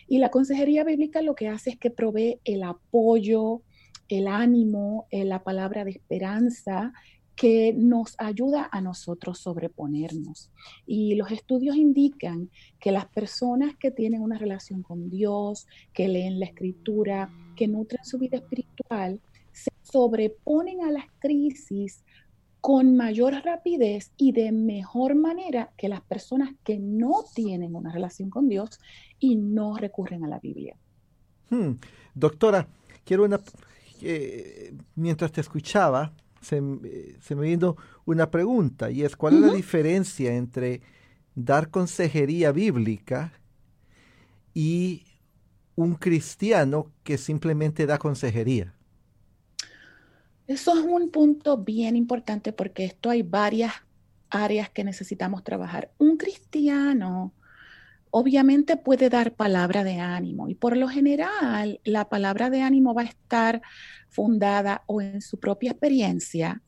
Y 0.09 0.19
la 0.19 0.31
consejería 0.31 0.83
bíblica 0.83 1.23
lo 1.23 1.37
que 1.37 1.47
hace 1.47 1.71
es 1.71 1.79
que 1.79 1.91
provee 1.91 2.41
el 2.45 2.65
apoyo, 2.65 3.63
el 4.09 4.27
ánimo, 4.27 5.07
eh, 5.11 5.25
la 5.25 5.45
palabra 5.45 5.85
de 5.85 5.93
esperanza 5.93 6.93
que 7.37 7.73
nos 7.73 8.17
ayuda 8.19 8.69
a 8.73 8.81
nosotros 8.81 9.39
sobreponernos. 9.39 10.51
Y 10.85 11.15
los 11.15 11.31
estudios 11.31 11.77
indican 11.77 12.51
que 12.81 12.91
las 12.91 13.07
personas 13.07 13.77
que 13.77 13.93
tienen 13.93 14.23
una 14.23 14.37
relación 14.37 14.83
con 14.83 15.11
Dios, 15.11 15.69
que 15.93 16.09
leen 16.09 16.41
la 16.41 16.47
escritura, 16.47 17.31
que 17.55 17.69
nutren 17.69 18.05
su 18.05 18.19
vida 18.19 18.39
espiritual, 18.39 19.21
se 19.53 19.71
sobreponen 19.85 20.83
a 20.83 20.91
las 20.91 21.05
crisis 21.21 22.03
con 22.61 22.97
mayor 22.97 23.35
rapidez 23.45 24.13
y 24.17 24.33
de 24.33 24.53
mejor 24.53 25.15
manera 25.15 25.71
que 25.77 25.89
las 25.89 26.01
personas 26.01 26.51
que 26.65 26.79
no 26.79 27.25
tienen 27.35 27.75
una 27.75 27.93
relación 27.93 28.31
con 28.31 28.49
Dios 28.49 28.81
y 29.19 29.37
no 29.37 29.77
recurren 29.77 30.25
a 30.25 30.29
la 30.29 30.39
Biblia. 30.41 30.77
Hmm. 31.51 31.73
Doctora, 32.15 32.67
quiero 33.05 33.25
una... 33.25 33.41
Eh, 34.01 34.75
mientras 34.95 35.33
te 35.33 35.41
escuchaba, 35.41 36.13
se, 36.41 36.61
me 36.61 37.43
vino 37.43 37.77
una 38.05 38.31
pregunta 38.31 38.91
y 38.91 39.03
es 39.03 39.17
cuál 39.17 39.35
es 39.35 39.41
la 39.41 39.55
diferencia 39.55 40.35
entre 40.35 40.83
dar 41.35 41.71
consejería 41.71 42.53
bíblica 42.53 43.33
y 44.55 45.05
un 45.75 45.95
cristiano 45.95 46.91
que 47.03 47.19
simplemente 47.19 47.87
da 47.87 47.99
consejería. 47.99 48.75
Eso 50.49 50.79
es 50.79 50.83
un 50.83 51.11
punto 51.11 51.59
bien 51.59 51.95
importante 51.95 52.55
porque 52.55 52.87
esto 52.87 53.11
hay 53.11 53.21
varias 53.21 53.71
áreas 54.31 54.71
que 54.71 54.83
necesitamos 54.83 55.45
trabajar. 55.45 55.93
Un 55.99 56.17
cristiano 56.17 57.35
obviamente 58.11 58.79
puede 58.79 59.11
dar 59.11 59.35
palabra 59.35 59.85
de 59.85 60.01
ánimo 60.01 60.49
y 60.49 60.55
por 60.55 60.75
lo 60.79 60.89
general 60.89 61.81
la 61.85 62.09
palabra 62.09 62.49
de 62.49 62.63
ánimo 62.63 62.95
va 62.95 63.03
a 63.03 63.05
estar 63.05 63.61
fundada 64.09 64.85
o 64.87 65.03
en 65.03 65.21
su 65.21 65.39
propia 65.39 65.73
experiencia 65.73 66.63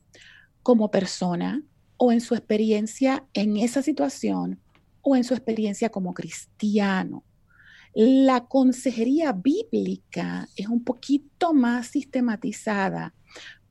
como 0.61 0.91
persona 0.91 1.63
o 1.97 2.11
en 2.11 2.21
su 2.21 2.35
experiencia 2.35 3.25
en 3.33 3.57
esa 3.57 3.81
situación 3.81 4.59
o 5.01 5.15
en 5.15 5.23
su 5.23 5.33
experiencia 5.33 5.89
como 5.89 6.13
cristiano. 6.13 7.23
La 7.95 8.45
consejería 8.45 9.33
bíblica 9.33 10.47
es 10.55 10.67
un 10.67 10.83
poquito 10.83 11.51
más 11.55 11.87
sistematizada 11.87 13.15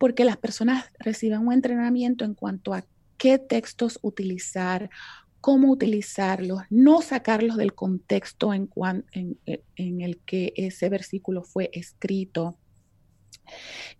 porque 0.00 0.24
las 0.24 0.38
personas 0.38 0.86
reciben 0.98 1.46
un 1.46 1.52
entrenamiento 1.52 2.24
en 2.24 2.32
cuanto 2.32 2.72
a 2.72 2.86
qué 3.18 3.36
textos 3.36 3.98
utilizar, 4.00 4.88
cómo 5.42 5.70
utilizarlos, 5.70 6.62
no 6.70 7.02
sacarlos 7.02 7.58
del 7.58 7.74
contexto 7.74 8.54
en, 8.54 8.70
en, 9.12 10.00
el 10.00 10.16
que 10.24 10.54
ese 10.56 10.88
versículo 10.88 11.42
fue 11.42 11.68
escrito. 11.74 12.56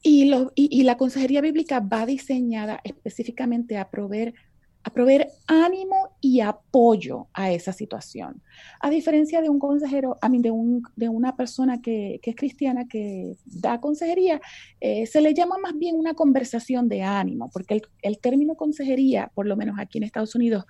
Y, 0.02 0.32
y, 0.54 0.84
la 0.84 0.96
consejería 0.96 1.42
bíblica 1.42 1.80
va 1.80 2.06
diseñada 2.06 2.80
específicamente 2.82 3.76
a 3.76 3.90
proveer 3.90 4.32
a 4.82 4.90
proveer 4.90 5.28
ánimo 5.46 6.16
y 6.20 6.40
apoyo 6.40 7.28
a 7.34 7.52
esa 7.52 7.72
situación. 7.72 8.42
A 8.80 8.88
diferencia 8.88 9.42
de 9.42 9.50
un 9.50 9.58
consejero, 9.58 10.16
a 10.22 10.28
mí, 10.28 10.40
de, 10.40 10.50
un, 10.50 10.82
de 10.96 11.08
una 11.08 11.36
persona 11.36 11.82
que, 11.82 12.20
es 12.22 12.36
cristiana 12.36 12.88
que 12.88 13.36
da 13.44 13.80
consejería, 13.80 14.40
eh, 14.80 15.06
se 15.06 15.20
le 15.20 15.34
llama 15.34 15.58
más 15.58 15.76
bien 15.76 15.96
una 15.96 16.14
conversación 16.14 16.88
de 16.88 17.02
ánimo, 17.02 17.50
porque 17.52 17.82
el, 18.00 18.18
término 18.20 18.54
consejería, 18.54 19.30
por 19.34 19.46
lo 19.46 19.56
menos 19.56 19.78
aquí 19.78 19.98
en 19.98 20.04
Estados 20.04 20.34
Unidos, 20.34 20.64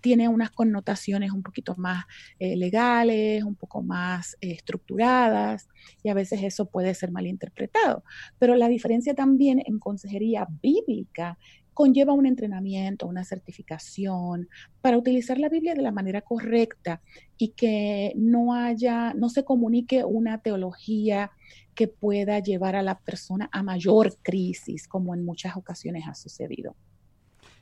tiene 0.00 0.28
unas 0.28 0.50
connotaciones 0.50 1.32
un 1.32 1.42
poquito 1.42 1.74
más 1.76 2.04
eh, 2.38 2.56
legales, 2.56 3.42
un 3.42 3.56
poco 3.56 3.82
más 3.82 4.36
eh, 4.40 4.52
estructuradas, 4.52 5.68
y 6.04 6.08
a 6.08 6.14
veces 6.14 6.42
eso 6.42 6.66
puede 6.66 6.94
ser 6.94 7.10
malinterpretado. 7.10 8.04
Pero 8.38 8.54
la 8.54 8.68
diferencia 8.68 9.14
también 9.14 9.60
en 9.64 9.80
consejería 9.80 10.46
bíblica 10.62 11.36
conlleva 11.76 12.14
un 12.14 12.24
entrenamiento, 12.24 13.06
una 13.06 13.22
certificación 13.22 14.48
para 14.80 14.96
utilizar 14.96 15.38
la 15.38 15.50
Biblia 15.50 15.74
de 15.74 15.82
la 15.82 15.92
manera 15.92 16.22
correcta 16.22 17.02
y 17.36 17.48
que 17.48 18.14
no 18.16 18.54
haya, 18.54 19.12
no 19.12 19.28
se 19.28 19.44
comunique 19.44 20.02
una 20.02 20.38
teología 20.38 21.32
que 21.74 21.86
pueda 21.86 22.38
llevar 22.38 22.76
a 22.76 22.82
la 22.82 22.98
persona 22.98 23.50
a 23.52 23.62
mayor 23.62 24.16
crisis, 24.22 24.88
como 24.88 25.14
en 25.14 25.22
muchas 25.22 25.54
ocasiones 25.54 26.04
ha 26.08 26.14
sucedido. 26.14 26.74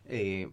Eh, 0.04 0.48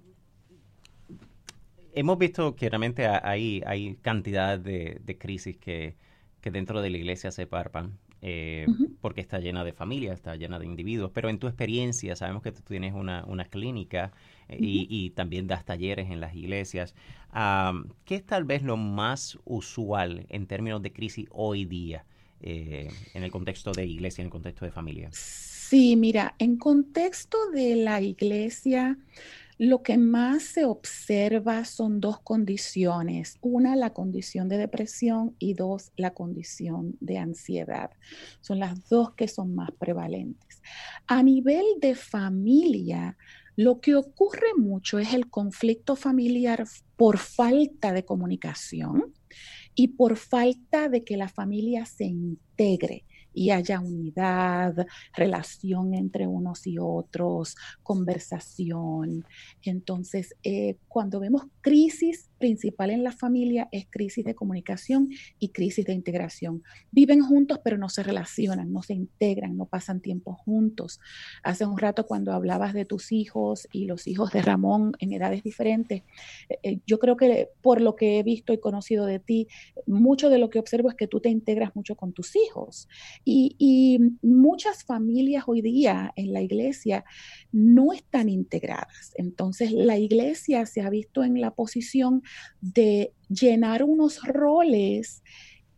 hemos 1.94 2.18
visto 2.18 2.56
que 2.56 2.68
realmente 2.68 3.06
hay, 3.06 3.62
hay 3.68 3.94
cantidad 3.98 4.58
de, 4.58 5.18
crisis 5.20 5.58
que, 5.58 5.98
que, 6.41 6.50
dentro 6.50 6.82
de 6.82 6.89
la 6.89 6.98
iglesia 6.98 7.30
se 7.30 7.46
parpan. 7.46 8.00
Eh, 8.23 8.67
porque 9.01 9.21
está 9.21 9.39
llena 9.39 9.63
de 9.63 9.73
familias, 9.73 10.13
está 10.13 10.35
llena 10.35 10.59
de 10.59 10.65
individuos, 10.65 11.09
pero 11.11 11.29
en 11.29 11.39
tu 11.39 11.47
experiencia, 11.47 12.15
sabemos 12.15 12.43
que 12.43 12.51
tú 12.51 12.61
tienes 12.61 12.93
una, 12.93 13.23
clínica 13.49 14.11
eh, 14.47 14.57
y, 14.59 15.09
también 15.11 15.47
das 15.47 15.65
talleres 15.65 16.11
en 16.11 16.19
las 16.19 16.35
iglesias. 16.35 16.93
¿Qué 18.05 18.15
es 18.15 18.25
tal 18.25 18.43
vez 18.43 18.61
lo 18.61 18.77
más 18.77 19.39
usual 19.45 20.27
en 20.29 20.45
términos 20.45 20.83
de 20.83 20.93
crisis 20.93 21.27
hoy 21.31 21.65
día 21.65 22.05
eh, 22.41 22.89
en 23.13 23.23
el 23.23 23.31
contexto 23.31 23.71
de 23.71 23.87
iglesia, 23.87 24.21
en 24.21 24.27
el 24.27 24.31
contexto 24.31 24.65
de 24.65 24.71
familia? 24.71 25.09
Sí, 25.11 25.95
mira, 25.95 26.35
en 26.37 26.57
contexto 26.57 27.37
de 27.51 27.75
la 27.75 28.01
iglesia, 28.01 28.97
lo 29.62 29.84
que 29.84 29.96
más 30.00 30.41
se 30.41 30.65
observa 30.65 31.65
son 31.65 32.01
dos 32.01 32.20
condiciones. 32.20 33.38
Una, 33.41 33.75
la 33.75 33.94
condición 33.94 34.50
de 34.50 34.58
depresión 34.58 35.36
y 35.38 35.53
dos, 35.53 35.91
la 35.98 36.15
condición 36.15 36.98
de 37.00 37.20
ansiedad. 37.20 37.91
Son 38.39 38.58
las 38.58 38.89
dos 38.89 39.13
que 39.13 39.27
son 39.27 39.53
más 39.53 39.70
prevalentes. 39.77 40.63
A 41.06 41.22
nivel 41.22 41.63
de 41.80 41.94
familia, 41.94 43.20
lo 43.56 43.82
que 43.82 43.94
ocurre 43.94 44.48
mucho 44.58 44.98
es 44.98 45.13
el 45.13 45.30
conflicto 45.30 45.96
familiar 45.96 46.65
por 46.96 47.20
falta 47.20 47.94
de 47.94 48.03
comunicación 48.03 49.13
y 49.75 49.89
por 49.89 50.18
falta 50.18 50.89
de 50.89 51.03
que 51.03 51.18
la 51.18 51.30
familia 51.30 51.86
se 51.86 52.06
integre 52.06 53.06
y 53.33 53.51
haya 53.51 53.79
unidad, 53.79 54.88
relación 55.15 55.93
entre 55.93 56.27
unos 56.27 56.65
y 56.67 56.77
otros, 56.79 57.55
conversación. 57.83 59.25
Entonces, 59.61 60.35
eh, 60.43 60.77
cuando 60.88 61.19
vemos 61.19 61.43
crisis 61.61 62.30
principal 62.41 62.89
en 62.89 63.05
la 63.05 63.13
familia 63.13 63.69
es 63.71 63.88
crisis 63.89 64.25
de 64.25 64.36
comunicación 64.36 65.07
y 65.39 65.50
crisis 65.50 65.86
de 65.86 65.93
integración. 65.93 66.63
Viven 66.91 67.21
juntos 67.21 67.62
pero 67.63 67.77
no 67.77 67.88
se 67.88 68.03
relacionan, 68.03 68.74
no 68.74 68.83
se 68.83 68.93
integran, 68.93 69.55
no 69.55 69.67
pasan 69.67 70.01
tiempo 70.01 70.33
juntos. 70.33 71.00
Hace 71.43 71.65
un 71.65 71.77
rato 71.77 72.05
cuando 72.05 72.33
hablabas 72.33 72.74
de 72.74 72.83
tus 72.83 73.13
hijos 73.13 73.67
y 73.71 73.86
los 73.86 74.07
hijos 74.07 74.31
de 74.33 74.41
Ramón 74.41 74.91
en 75.00 75.13
edades 75.13 75.43
diferentes, 75.43 76.03
eh, 76.50 76.57
eh, 76.63 76.79
yo 76.86 77.00
creo 77.00 77.15
que 77.15 77.50
por 77.62 77.79
lo 77.79 77.95
que 77.95 78.19
he 78.19 78.24
visto 78.24 78.51
y 78.51 78.60
conocido 78.60 79.05
de 79.05 79.19
ti, 79.19 79.48
mucho 79.86 80.29
de 80.29 80.39
lo 80.39 80.50
que 80.50 80.60
observo 80.60 80.89
es 80.89 80.95
que 80.95 81.07
tú 81.07 81.21
te 81.21 81.29
integras 81.29 81.75
mucho 81.75 81.95
con 81.95 82.12
tus 82.12 82.36
hijos. 82.36 82.89
Y, 83.24 83.55
y 83.57 84.00
muchas 84.21 84.83
familias 84.83 85.45
hoy 85.48 85.62
día 85.62 86.12
en 86.15 86.33
la 86.33 86.41
iglesia 86.41 87.05
no 87.51 87.93
están 87.93 88.27
integradas. 88.27 89.13
Entonces 89.15 89.71
la 89.71 89.98
iglesia 89.98 90.65
se 90.65 90.81
ha 90.81 90.89
visto 90.89 91.24
en 91.24 91.39
la 91.39 91.51
posición 91.51 92.24
de 92.61 93.13
llenar 93.29 93.83
unos 93.83 94.23
roles 94.23 95.23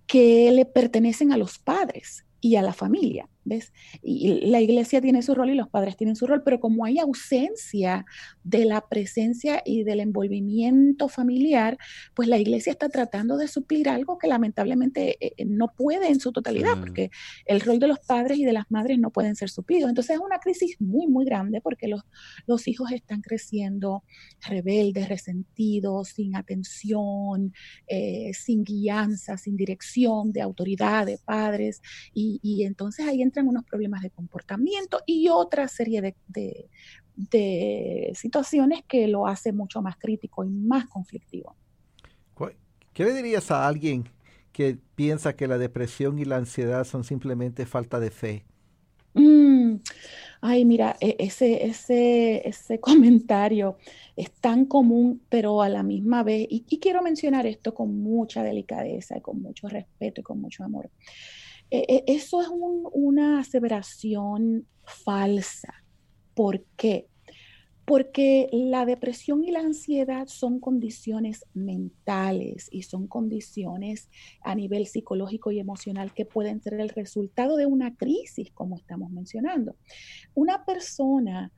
que 0.08 0.52
le 0.52 0.66
pertenecen 0.66 1.32
a 1.32 1.38
los 1.38 1.60
padres 1.60 2.26
y 2.42 2.56
a 2.56 2.62
la 2.62 2.74
familia. 2.74 3.30
¿Ves? 3.46 3.74
Y 4.02 4.48
la 4.48 4.62
iglesia 4.62 5.02
tiene 5.02 5.22
su 5.22 5.36
rol 5.36 5.50
y 5.50 5.56
los 5.56 5.70
padres 5.70 5.98
tienen 5.98 6.16
su 6.16 6.28
rol, 6.28 6.44
pero 6.44 6.60
como 6.60 6.86
hay 6.86 7.00
ausencia 7.00 8.06
de 8.44 8.66
la 8.66 8.88
presencia 8.88 9.62
y 9.66 9.84
del 9.84 10.00
envolvimiento 10.00 11.08
familiar, 11.08 11.78
pues 12.14 12.28
la 12.28 12.38
iglesia 12.38 12.72
está 12.72 12.90
tratando 12.90 13.38
de 13.38 13.48
suplir 13.48 13.90
algo 13.90 14.18
que 14.18 14.28
lamentablemente 14.28 15.18
eh, 15.20 15.34
eh, 15.38 15.46
no 15.46 15.74
puede 15.76 16.08
en 16.08 16.20
su 16.20 16.32
totalidad, 16.32 16.80
porque 16.80 17.12
el 17.46 17.62
rol 17.62 17.80
de 17.80 17.88
los 17.88 18.00
padres 18.00 18.38
y 18.38 18.46
de 18.46 18.54
las 18.54 18.70
madres 18.70 19.00
no 19.00 19.12
pueden 19.12 19.36
ser 19.36 19.50
suplidos. 19.50 19.90
Entonces 19.90 20.16
es 20.16 20.22
una 20.22 20.40
crisis 20.40 20.80
muy, 20.80 21.08
muy 21.08 21.26
grande 21.26 21.62
porque 21.62 21.88
los, 21.88 22.02
los 22.48 22.68
hijos 22.68 22.92
están 22.92 23.22
creciendo 23.22 24.04
rebeldes, 24.48 25.10
resentidos, 25.10 26.10
sin 26.10 26.36
atención, 26.36 27.54
eh, 27.88 28.32
sin 28.34 28.64
guianza, 28.64 29.38
sin 29.38 29.56
dirección 29.56 30.32
de 30.32 30.42
autoridad, 30.42 31.06
de 31.06 31.18
padres, 31.18 31.82
y, 32.14 32.40
y 32.42 32.64
entonces 32.64 33.06
ahí 33.08 33.22
entran 33.34 33.48
unos 33.48 33.64
problemas 33.64 34.04
de 34.04 34.12
comportamiento 34.12 35.00
y 35.08 35.28
otra 35.30 35.68
serie 35.68 36.16
de, 36.28 36.70
situaciones 38.14 38.84
que 38.88 39.08
lo 39.08 39.26
hace 39.26 39.52
mucho 39.52 39.82
más 39.82 39.98
crítico 39.98 40.44
y 40.44 40.50
más 40.50 40.86
conflictivo. 40.88 41.56
¿Qué 42.94 43.06
le 43.06 43.14
dirías 43.16 43.50
a 43.50 43.68
alguien 43.68 44.08
que 44.52 44.78
piensa 44.94 45.36
que 45.36 45.48
la 45.48 45.58
depresión 45.58 46.20
y 46.20 46.26
la 46.26 46.38
ansiedad 46.38 46.84
son 46.84 47.04
simplemente 47.04 47.66
falta 47.66 48.00
de 48.00 48.12
fe? 48.12 48.46
Mm, 49.16 49.78
ay, 50.42 50.64
mira, 50.64 50.96
e, 51.02 51.16
ese, 51.18 51.66
ese, 51.66 52.48
ese 52.48 52.80
comentario 52.80 53.78
es 54.16 54.32
tan 54.34 54.66
común, 54.66 55.24
pero 55.28 55.64
a 55.64 55.70
la 55.70 55.82
misma 55.82 56.22
vez, 56.22 56.46
y, 56.48 56.66
y 56.70 56.80
quiero 56.80 57.02
mencionar 57.02 57.48
esto 57.48 57.74
con 57.74 58.00
mucha 58.04 58.44
delicadeza 58.44 59.18
y 59.18 59.22
con 59.22 59.42
mucho 59.42 59.68
respeto 59.68 60.22
y 60.22 60.24
con 60.24 60.40
mucho 60.40 60.64
amor. 60.64 60.92
E, 61.74 61.86
e, 61.88 62.04
eso 62.06 62.40
es 62.40 62.48
una 62.52 63.40
aseveración 63.40 64.68
falsa. 64.86 65.74
¿Por 66.36 66.64
qué? 66.78 67.08
porque 67.86 68.48
la 68.52 68.86
depresión 68.86 69.44
y 69.44 69.52
la 69.52 69.60
ansiedad 69.60 70.28
son 70.28 70.60
condiciones 70.60 71.46
mentales 71.54 72.70
y 72.72 72.84
son 72.84 73.08
condiciones 73.08 74.10
a 74.42 74.56
nivel 74.56 74.88
psicológico 74.88 75.52
y 75.52 75.60
emocional 75.60 76.14
que 76.14 76.26
pueden 76.26 76.62
ser 76.62 76.76
el 76.76 76.90
resultado 76.90 77.58
de 77.58 77.66
una 77.66 77.96
crisis, 77.96 78.52
como 78.52 78.78
estamos 78.78 79.12
mencionando. 79.12 79.76
Una 80.34 80.64
persona, 80.64 81.52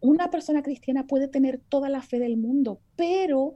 una 0.00 0.30
persona 0.30 0.62
cristiana 0.62 1.06
puede 1.06 1.28
tener 1.28 1.60
toda 1.68 1.90
la 1.90 2.00
fe 2.00 2.18
del 2.18 2.38
mundo, 2.38 2.80
pero 2.96 3.54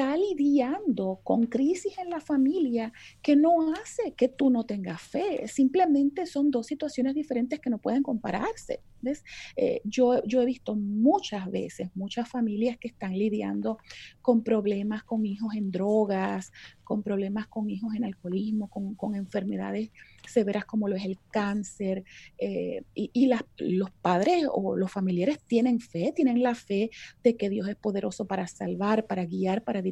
está 0.00 0.16
lidiando 0.16 1.20
con 1.22 1.44
crisis 1.44 1.98
en 1.98 2.08
la 2.08 2.20
familia 2.20 2.90
que 3.20 3.36
no 3.36 3.74
hace 3.74 4.14
que 4.14 4.28
tú 4.28 4.48
no 4.48 4.64
tengas 4.64 5.02
fe. 5.02 5.46
Simplemente 5.46 6.24
son 6.24 6.50
dos 6.50 6.66
situaciones 6.66 7.14
diferentes 7.14 7.60
que 7.60 7.68
no 7.68 7.76
pueden 7.76 8.02
compararse. 8.02 8.80
¿ves? 9.02 9.22
Eh, 9.56 9.82
yo, 9.84 10.22
yo 10.24 10.40
he 10.40 10.46
visto 10.46 10.74
muchas 10.74 11.50
veces, 11.50 11.90
muchas 11.94 12.28
familias 12.30 12.78
que 12.78 12.88
están 12.88 13.12
lidiando 13.12 13.78
con 14.22 14.42
problemas 14.42 15.02
con 15.04 15.26
hijos 15.26 15.54
en 15.54 15.70
drogas, 15.70 16.50
con 16.90 17.04
problemas 17.04 17.46
con 17.46 17.70
hijos 17.70 17.94
en 17.94 18.04
alcoholismo, 18.04 18.68
con, 18.68 19.14
enfermedades 19.14 19.90
severas 20.26 20.64
como 20.64 20.88
lo 20.88 20.96
es 20.96 21.04
el 21.04 21.18
cáncer. 21.30 22.02
Eh, 22.38 22.82
y, 22.94 23.30
los 23.58 23.90
padres 24.02 24.46
o 24.52 24.76
los 24.76 24.90
familiares 24.90 25.38
tienen 25.46 25.78
fe, 25.78 26.12
tienen 26.14 26.42
la 26.42 26.56
fe 26.56 26.90
de 27.22 27.36
que 27.36 27.48
Dios 27.48 27.68
es 27.68 27.76
poderoso 27.76 28.26
para 28.26 28.48
salvar, 28.48 29.06
para 29.06 29.24
guiar, 29.24 29.62
para 29.62 29.82
dirigir, 29.82 29.89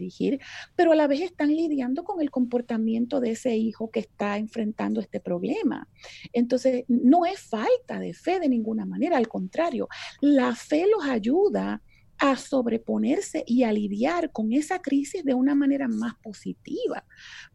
pero 0.76 0.92
a 0.92 0.96
la 0.96 1.06
vez 1.06 1.20
están 1.20 1.48
lidiando 1.48 2.04
con 2.04 2.20
el 2.20 2.30
comportamiento 2.30 3.20
de 3.20 3.32
ese 3.32 3.56
hijo 3.56 3.90
que 3.90 4.00
está 4.00 4.38
enfrentando 4.38 5.00
este 5.00 5.20
problema. 5.20 5.88
Entonces, 6.32 6.84
no 6.88 7.26
es 7.26 7.40
falta 7.40 7.98
de 7.98 8.14
fe 8.14 8.40
de 8.40 8.48
ninguna 8.48 8.84
manera, 8.84 9.16
al 9.16 9.28
contrario, 9.28 9.88
la 10.20 10.54
fe 10.54 10.86
los 10.90 11.04
ayuda 11.08 11.82
a 12.18 12.36
sobreponerse 12.36 13.44
y 13.46 13.62
a 13.62 13.72
lidiar 13.72 14.32
con 14.32 14.52
esa 14.52 14.80
crisis 14.80 15.24
de 15.24 15.34
una 15.34 15.54
manera 15.54 15.86
más 15.88 16.14
positiva. 16.16 17.04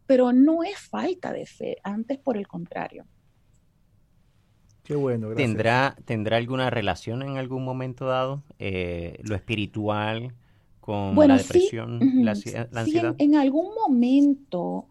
Pero 0.06 0.32
no 0.32 0.62
es 0.64 0.78
falta 0.78 1.32
de 1.32 1.44
fe, 1.46 1.76
antes 1.82 2.18
por 2.18 2.36
el 2.36 2.46
contrario. 2.46 3.06
Qué 4.84 4.94
bueno, 4.94 5.28
gracias. 5.28 5.46
¿Tendrá, 5.46 5.96
¿Tendrá 6.04 6.36
alguna 6.36 6.70
relación 6.70 7.22
en 7.22 7.36
algún 7.38 7.64
momento 7.64 8.06
dado 8.06 8.42
eh, 8.58 9.18
lo 9.22 9.34
espiritual 9.34 10.34
con 10.84 11.16
la 11.16 11.38
depresión, 11.38 11.98
la, 12.22 12.32
ansiedad? 12.32 13.14
en, 13.16 13.36
algún 13.36 13.74
momento 13.74 14.86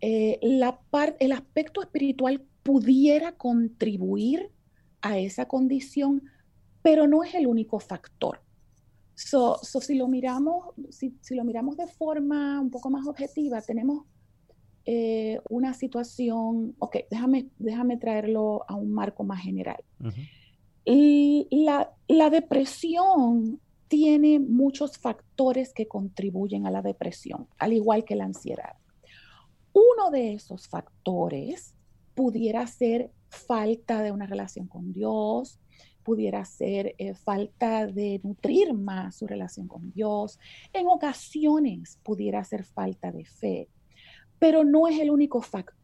eh, 0.00 0.40
la 0.42 0.80
el 1.20 1.30
aspecto 1.30 1.80
espiritual 1.80 2.42
pudiera 2.64 3.30
contribuir 3.30 4.50
a 5.00 5.16
esa 5.16 5.46
condición, 5.46 6.24
pero 6.82 7.06
no 7.06 7.22
es 7.22 7.36
el 7.36 7.46
único 7.46 7.78
factor. 7.78 8.40
So, 9.14 9.60
si, 9.62 9.94
lo 9.94 10.08
miramos, 10.08 10.74
si, 10.90 11.14
lo 11.30 11.44
miramos 11.44 11.76
de 11.76 11.86
forma 11.86 12.60
un 12.60 12.70
poco 12.72 12.90
más 12.90 13.06
objetiva, 13.06 13.62
tenemos 13.62 14.06
eh, 14.86 15.40
una 15.50 15.72
situación, 15.72 16.74
ok, 16.80 16.96
déjame, 17.12 17.46
déjame 17.60 17.96
traerlo 17.96 18.64
a 18.66 18.74
un 18.74 18.90
marco 18.90 19.22
más 19.22 19.40
general. 19.40 19.84
y 20.84 21.46
la, 21.52 21.92
la 22.08 22.28
depresión 22.28 23.60
tiene 23.88 24.38
muchos 24.38 24.98
factores 24.98 25.72
que 25.72 25.88
contribuyen 25.88 26.66
a 26.66 26.70
la 26.70 26.82
depresión, 26.82 27.48
al 27.58 27.72
igual 27.72 28.04
que 28.04 28.16
la 28.16 28.24
ansiedad. 28.24 28.76
Uno 29.72 30.10
de 30.10 30.34
esos 30.34 30.68
factores 30.68 31.74
pudiera 32.14 32.66
ser 32.66 33.10
falta 33.28 34.02
de 34.02 34.12
una 34.12 34.26
relación 34.26 34.66
con 34.66 34.92
Dios, 34.92 35.60
pudiera 36.02 36.44
ser 36.44 36.94
eh, 36.98 37.14
falta 37.14 37.86
de 37.86 38.20
nutrir 38.22 38.72
más 38.72 39.16
su 39.16 39.26
relación 39.26 39.68
con 39.68 39.92
Dios. 39.92 40.38
En 40.72 40.86
ocasiones 40.86 41.98
pudiera 42.02 42.42
ser 42.44 42.64
falta 42.64 43.12
de 43.12 43.24
fe, 43.24 43.68
pero 44.38 44.64
no 44.64 44.88
es 44.88 44.98
el 44.98 45.10
único 45.10 45.42
factor 45.42 45.77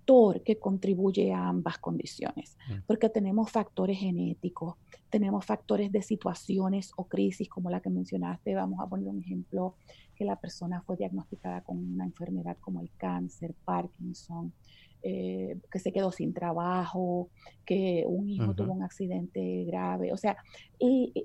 que 0.44 0.58
contribuye 0.58 1.32
a 1.32 1.48
ambas 1.48 1.78
condiciones, 1.78 2.56
mm. 2.68 2.82
porque 2.86 3.08
tenemos 3.08 3.50
factores 3.50 3.98
genéticos, 3.98 4.76
tenemos 5.10 5.44
factores 5.44 5.90
de 5.92 6.02
situaciones 6.02 6.92
o 6.96 7.04
crisis 7.04 7.48
como 7.48 7.70
la 7.70 7.80
que 7.80 7.90
mencionaste. 7.90 8.54
Vamos 8.54 8.80
a 8.80 8.86
poner 8.86 9.08
un 9.08 9.20
ejemplo, 9.20 9.76
que 10.14 10.24
la 10.24 10.36
persona 10.36 10.82
fue 10.82 10.96
diagnosticada 10.96 11.62
con 11.62 11.78
una 11.78 12.04
enfermedad 12.04 12.56
como 12.60 12.80
el 12.80 12.90
cáncer, 12.96 13.54
Parkinson, 13.64 14.52
eh, 15.02 15.58
que 15.70 15.78
se 15.78 15.92
quedó 15.92 16.10
sin 16.10 16.32
trabajo, 16.32 17.28
que 17.64 18.04
un 18.06 18.28
hijo 18.28 18.54
tuvo 18.54 18.72
un 18.72 18.82
accidente 18.82 19.64
grave. 19.64 20.12
O 20.12 20.16
sea, 20.16 20.36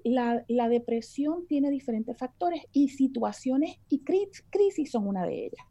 la, 0.04 0.44
la, 0.48 0.70
depresión 0.70 1.48
tiene 1.48 1.72
diferentes 1.72 2.18
factores 2.18 2.63
y 2.74 2.89
situaciones 2.89 3.80
y 3.88 4.04
crisis 4.04 4.92
son 4.92 5.08
una 5.08 5.26
de 5.26 5.46
ellas. 5.46 5.65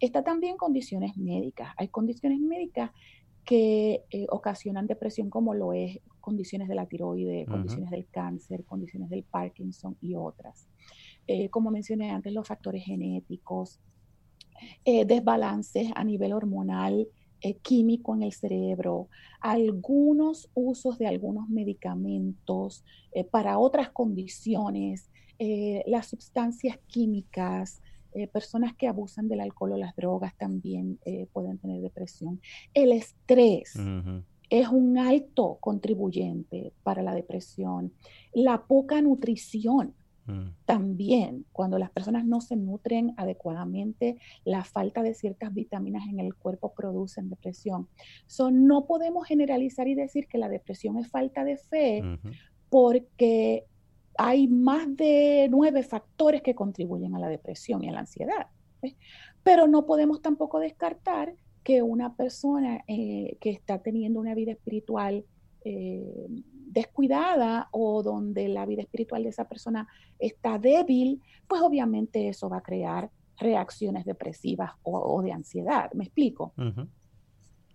Está 0.00 0.22
también 0.22 0.56
condiciones 0.56 1.16
médicas. 1.16 1.72
Hay 1.76 1.88
condiciones 1.88 2.40
médicas 2.40 2.90
que 3.44 4.04
eh, 4.10 4.26
ocasionan 4.30 4.86
depresión 4.86 5.28
como 5.28 5.54
lo 5.54 5.72
es 5.72 5.98
condiciones 6.20 6.68
de 6.68 6.76
la 6.76 6.86
tiroide, 6.86 7.46
condiciones 7.46 7.90
del 7.90 8.06
cáncer, 8.06 8.64
condiciones 8.64 9.10
del 9.10 9.24
Parkinson 9.24 9.96
y 10.00 10.14
otras. 10.14 10.68
Eh, 11.26 11.48
como 11.48 11.70
mencioné 11.70 12.10
antes, 12.10 12.32
los 12.32 12.46
factores 12.46 12.84
genéticos, 12.84 13.80
desbalances 14.84 15.90
a 15.96 16.04
nivel 16.04 16.32
hormonal, 16.32 17.08
eh, 17.44 17.54
químico 17.54 18.14
en 18.14 18.22
el 18.22 18.32
cerebro, 18.32 19.08
algunos 19.40 20.48
usos 20.54 20.96
de 20.98 21.08
algunos 21.08 21.48
medicamentos 21.48 22.84
eh, 23.10 23.24
para 23.24 23.58
otras 23.58 23.90
condiciones, 23.90 25.10
eh, 25.40 25.82
las 25.88 26.06
sustancias 26.06 26.78
químicas, 26.86 27.82
personas 28.32 28.74
que 28.74 28.88
abusan 28.88 29.28
del 29.28 29.40
alcohol 29.40 29.72
o 29.72 29.76
las 29.76 29.94
drogas 29.96 30.36
también 30.36 30.98
pueden 31.32 31.58
tener 31.58 31.80
depresión. 31.80 32.40
El 32.74 32.92
estrés. 32.92 33.74
Es 34.50 34.68
un 34.68 34.98
alto 34.98 35.56
contribuyente 35.60 36.72
para 36.82 37.02
la 37.02 37.14
depresión. 37.14 37.92
La 38.34 38.66
poca 38.66 39.00
nutrición, 39.00 39.94
Mm. 40.26 40.54
También, 40.64 41.46
cuando 41.52 41.78
las 41.78 41.90
personas 41.90 42.24
no 42.24 42.40
se 42.40 42.56
nutren 42.56 43.12
adecuadamente, 43.16 44.18
la 44.44 44.64
falta 44.64 45.02
de 45.02 45.14
ciertas 45.14 45.52
vitaminas 45.52 46.04
en 46.08 46.20
el 46.20 46.34
cuerpo 46.34 46.72
producen 46.74 47.28
depresión. 47.28 47.88
So, 48.26 48.50
no 48.50 48.86
podemos 48.86 49.26
generalizar 49.26 49.88
y 49.88 49.94
decir 49.94 50.28
que 50.28 50.38
la 50.38 50.48
depresión 50.48 50.98
es 50.98 51.08
falta 51.08 51.44
de 51.44 51.56
fe, 51.56 52.02
porque 52.68 53.66
hay 54.18 54.48
más 54.48 54.96
de 54.96 55.48
nueve 55.50 55.82
factores 55.82 56.42
que 56.42 56.54
contribuyen 56.54 57.14
a 57.14 57.18
la 57.18 57.28
depresión 57.28 57.82
y 57.82 57.88
a 57.88 57.92
la 57.92 58.00
ansiedad. 58.00 58.46
Pero 59.42 59.66
no 59.66 59.86
podemos 59.86 60.22
tampoco 60.22 60.58
descartar 60.58 61.34
que 61.62 61.82
una 61.82 62.16
persona 62.16 62.82
eh, 62.86 63.36
que 63.40 63.50
está 63.50 63.78
teniendo 63.78 64.20
una 64.20 64.34
vida 64.34 64.52
espiritual 64.52 65.24
eh, 65.64 66.26
descuidada 66.50 67.68
o 67.70 68.02
donde 68.02 68.48
la 68.48 68.66
vida 68.66 68.82
espiritual 68.82 69.22
de 69.22 69.28
esa 69.28 69.46
persona 69.46 69.86
está 70.18 70.58
débil, 70.58 71.20
pues 71.46 71.62
obviamente 71.62 72.28
eso 72.28 72.48
va 72.48 72.58
a 72.58 72.62
crear 72.62 73.10
reacciones 73.38 74.04
depresivas 74.04 74.72
o, 74.82 75.22
de 75.22 75.32
ansiedad. 75.32 75.92
¿Me 75.92 76.04
explico? 76.04 76.54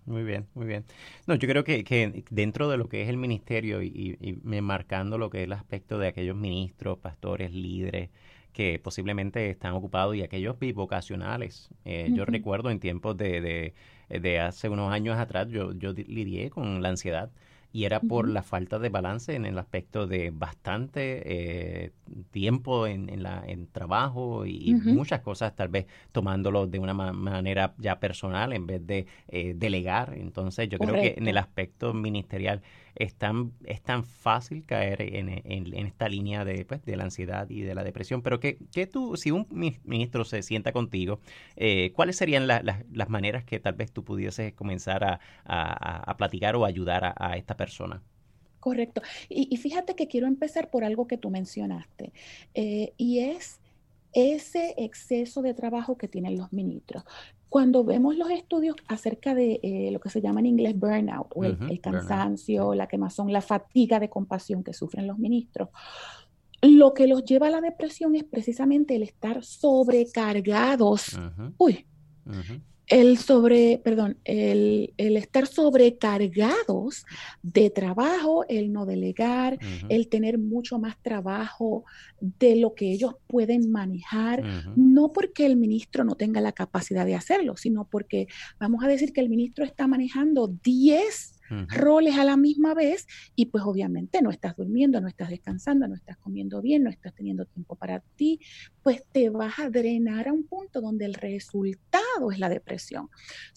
Muy 0.08 0.24
bien, 0.24 0.48
muy 0.54 0.66
bien. 0.66 0.86
No, 1.28 1.36
yo 1.36 1.50
creo 1.50 1.66
que, 1.66 2.24
dentro 2.32 2.70
de 2.70 2.78
lo 2.78 2.88
que 2.88 3.02
es 3.02 3.10
el 3.10 3.18
ministerio 3.18 3.82
y, 3.84 4.18
y, 4.22 4.62
marcando 4.62 5.18
lo 5.18 5.30
que 5.30 5.40
es 5.40 5.44
el 5.44 5.52
aspecto 5.52 6.00
de 6.00 6.08
aquellos 6.08 6.36
ministros, 6.38 6.98
pastores, 7.00 7.52
líderes 7.54 8.10
que 8.54 8.80
posiblemente 8.80 9.50
están 9.50 9.74
ocupados 9.74 10.16
y 10.16 10.24
aquellos 10.24 10.58
bivocacionales. 10.60 11.70
Eh, 11.84 12.10
yo 12.14 12.24
recuerdo 12.26 12.72
en 12.72 12.80
tiempos 12.80 13.18
de, 13.18 13.74
de, 14.10 14.40
hace 14.40 14.70
unos 14.70 14.94
años 14.94 15.18
atrás, 15.20 15.50
yo, 15.50 15.74
yo 15.74 15.92
lidié 15.92 16.50
con 16.52 16.82
la 16.82 16.90
ansiedad 16.90 17.30
y 17.72 17.84
era 17.84 18.00
por 18.00 18.28
la 18.28 18.44
falta 18.44 18.80
de 18.80 18.90
balance 18.90 19.36
en 19.36 19.46
el 19.46 19.58
aspecto 19.58 20.08
de 20.08 20.32
bastante 20.32 21.22
eh, 21.26 21.92
tiempo 22.32 22.88
en, 22.88 23.10
en, 23.10 23.24
la, 23.24 23.44
en 23.46 23.68
trabajo 23.68 24.46
y, 24.46 24.74
muchas 24.74 25.22
cosas, 25.22 25.56
tal 25.56 25.68
vez 25.68 25.86
tomándolo 26.12 26.68
de 26.68 26.80
una 26.80 26.94
manera 26.94 27.74
ya 27.78 28.00
personal 28.00 28.54
en 28.54 28.66
vez 28.68 28.86
de 28.86 29.06
eh, 29.28 29.54
delegar. 29.56 30.14
Entonces 30.16 30.70
yo 30.70 30.80
creo 30.80 30.96
que 30.96 31.16
en 31.18 31.28
el 31.28 31.38
aspecto 31.38 31.94
ministerial 31.94 32.62
es 33.00 33.16
tan, 33.16 33.54
es 33.66 33.82
tan 33.82 34.04
fácil 34.04 34.66
caer 34.66 35.02
en, 35.02 35.30
en, 35.30 35.86
esta 35.86 36.10
línea 36.10 36.46
de, 36.46 36.66
pues, 36.66 36.84
de 36.84 36.96
la 36.96 37.04
ansiedad 37.04 37.50
y 37.50 37.62
de 37.62 37.76
la 37.76 37.84
depresión. 37.84 38.22
Pero 38.22 38.40
que, 38.40 38.58
tú, 38.92 39.16
si 39.18 39.32
un 39.32 39.48
ministro 39.84 40.26
se 40.26 40.42
sienta 40.42 40.72
contigo, 40.72 41.20
eh, 41.56 41.92
¿cuáles 41.96 42.18
serían 42.18 42.48
las 42.48 43.10
maneras 43.10 43.44
que 43.44 43.60
tal 43.60 43.74
vez 43.76 43.92
tú 43.92 44.04
pudieses 44.04 44.54
comenzar 44.54 45.04
a, 45.04 45.20
a, 45.46 46.18
platicar 46.18 46.56
o 46.56 46.66
ayudar 46.66 47.06
a, 47.06 47.14
a 47.18 47.38
esta 47.38 47.56
persona? 47.56 48.02
Correcto. 48.60 49.02
Y, 49.30 49.56
fíjate 49.58 49.96
que 49.96 50.08
quiero 50.08 50.28
empezar 50.28 50.70
por 50.70 50.84
algo 50.84 51.08
que 51.08 51.18
tú 51.18 51.30
mencionaste, 51.30 52.12
eh, 52.54 52.94
y 52.98 53.20
es 53.20 53.62
ese 54.14 54.74
exceso 54.78 55.42
de 55.42 55.54
trabajo 55.54 55.98
que 55.98 56.08
tienen 56.08 56.38
los 56.38 56.52
ministros. 56.52 57.04
Cuando 57.50 57.84
vemos 57.84 58.18
los 58.18 58.30
estudios 58.30 58.76
acerca 58.88 59.34
de 59.34 59.60
eh, 59.64 59.90
lo 59.92 60.00
que 60.00 60.10
se 60.10 60.22
llama 60.22 60.42
en 60.42 60.48
inglés 60.48 60.78
burnout 60.78 61.28
o 61.34 61.44
el, 61.44 61.80
cansancio, 61.82 62.74
la 62.74 62.88
quemazón, 62.88 63.32
la 63.32 63.42
fatiga 63.42 64.00
de 64.00 64.10
compasión 64.10 64.64
que 64.64 64.74
sufren 64.74 65.08
los 65.08 65.18
ministros, 65.18 65.70
lo 66.62 66.94
que 66.94 67.08
los 67.08 67.24
lleva 67.24 67.48
a 67.48 67.52
la 67.52 67.62
depresión 67.62 68.16
es 68.16 68.24
precisamente 68.24 68.96
el 68.96 69.04
estar 69.04 69.44
sobrecargados. 69.44 71.18
Uy, 71.58 71.86
el 72.88 73.18
sobre, 73.18 73.82
perdón, 73.84 74.18
el, 74.24 74.94
estar 74.98 75.46
sobrecargados 75.46 77.06
de 77.44 77.70
trabajo, 77.70 78.46
el 78.48 78.72
no 78.72 78.86
delegar, 78.86 79.60
el 79.90 80.08
tener 80.08 80.38
mucho 80.38 80.80
más 80.80 80.98
trabajo 81.02 81.84
de 82.20 82.56
lo 82.56 82.74
que 82.74 82.92
ellos 82.92 83.16
pueden 83.28 83.72
manejar, 83.72 84.44
no 84.76 85.12
porque 85.12 85.46
el 85.46 85.58
ministro 85.58 86.04
no 86.04 86.16
tenga 86.16 86.40
la 86.40 86.54
capacidad 86.54 87.06
de 87.06 87.16
hacerlo, 87.16 87.58
sino 87.58 87.86
porque 87.86 88.28
vamos 88.60 88.84
a 88.84 88.88
decir 88.88 89.12
que 89.12 89.22
el 89.22 89.30
ministro 89.30 89.66
está 89.66 89.88
manejando 89.88 90.48
10 90.48 91.37
roles 91.68 92.18
a 92.18 92.24
la 92.24 92.38
misma 92.38 92.74
vez 92.74 93.08
y 93.36 93.48
pues 93.48 93.64
obviamente 93.64 94.22
no 94.22 94.32
estás 94.32 94.56
durmiendo, 94.56 95.02
no 95.02 95.08
estás 95.08 95.30
descansando, 95.30 95.88
no 95.88 95.96
estás 95.96 96.18
comiendo 96.18 96.62
bien, 96.62 96.84
no 96.84 96.90
estás 96.90 97.14
teniendo 97.14 97.46
tiempo 97.46 97.76
para 97.76 98.00
ti, 98.16 98.40
pues 98.84 99.04
te 99.12 99.30
vas 99.30 99.60
a 99.60 99.70
drenar 99.70 100.28
a 100.28 100.34
un 100.34 100.44
punto 100.44 100.82
donde 100.82 101.06
el 101.06 101.14
resultado 101.14 102.32
es 102.32 102.40
la 102.40 102.50
depresión. 102.50 103.10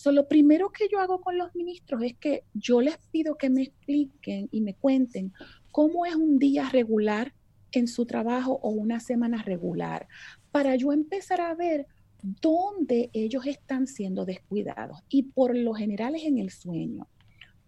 Lo 0.04 0.28
primero 0.28 0.70
que 0.70 0.88
yo 0.90 1.00
hago 1.00 1.20
con 1.20 1.38
los 1.38 1.54
ministros 1.54 2.02
es 2.02 2.14
que 2.16 2.44
yo 2.52 2.80
les 2.80 2.98
pido 3.10 3.36
que 3.36 3.48
me 3.48 3.62
expliquen 3.62 4.48
y 4.50 4.60
me 4.60 4.74
cuenten 4.74 5.32
cómo 5.70 6.04
es 6.04 6.14
un 6.14 6.38
día 6.38 6.68
regular 6.68 7.32
en 7.72 7.86
su 7.86 8.06
trabajo 8.06 8.58
o 8.62 8.70
una 8.70 9.00
semana 9.00 9.42
regular, 9.42 10.08
para 10.50 10.74
yo 10.74 10.92
empezar 10.92 11.40
a 11.40 11.54
ver 11.54 11.86
dónde 12.22 13.10
ellos 13.12 13.46
están 13.46 13.86
siendo 13.86 14.24
descuidados. 14.24 14.98
Y 15.08 15.22
por 15.22 15.56
lo 15.56 15.72
general 15.74 16.16
es 16.16 16.24
en 16.24 16.38
el 16.38 16.50
sueño 16.50 17.06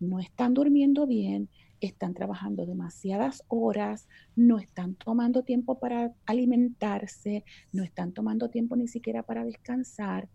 no 0.03 0.21
están 0.21 0.55
durmiendo 0.55 1.07
bien, 1.07 1.49
están 1.81 2.15
trabajando 2.15 2.67
demasiadas 2.67 3.43
horas, 3.49 4.09
no 4.37 4.59
están 4.59 4.95
tomando 4.95 5.43
tiempo 5.43 5.79
para 5.79 6.13
alimentarse, 6.27 7.45
no 7.73 7.83
están 7.83 8.13
tomando 8.13 8.51
tiempo 8.51 8.77
ni 8.77 8.89
siquiera 8.89 9.23
para 9.23 9.45
descansar. 9.45 10.29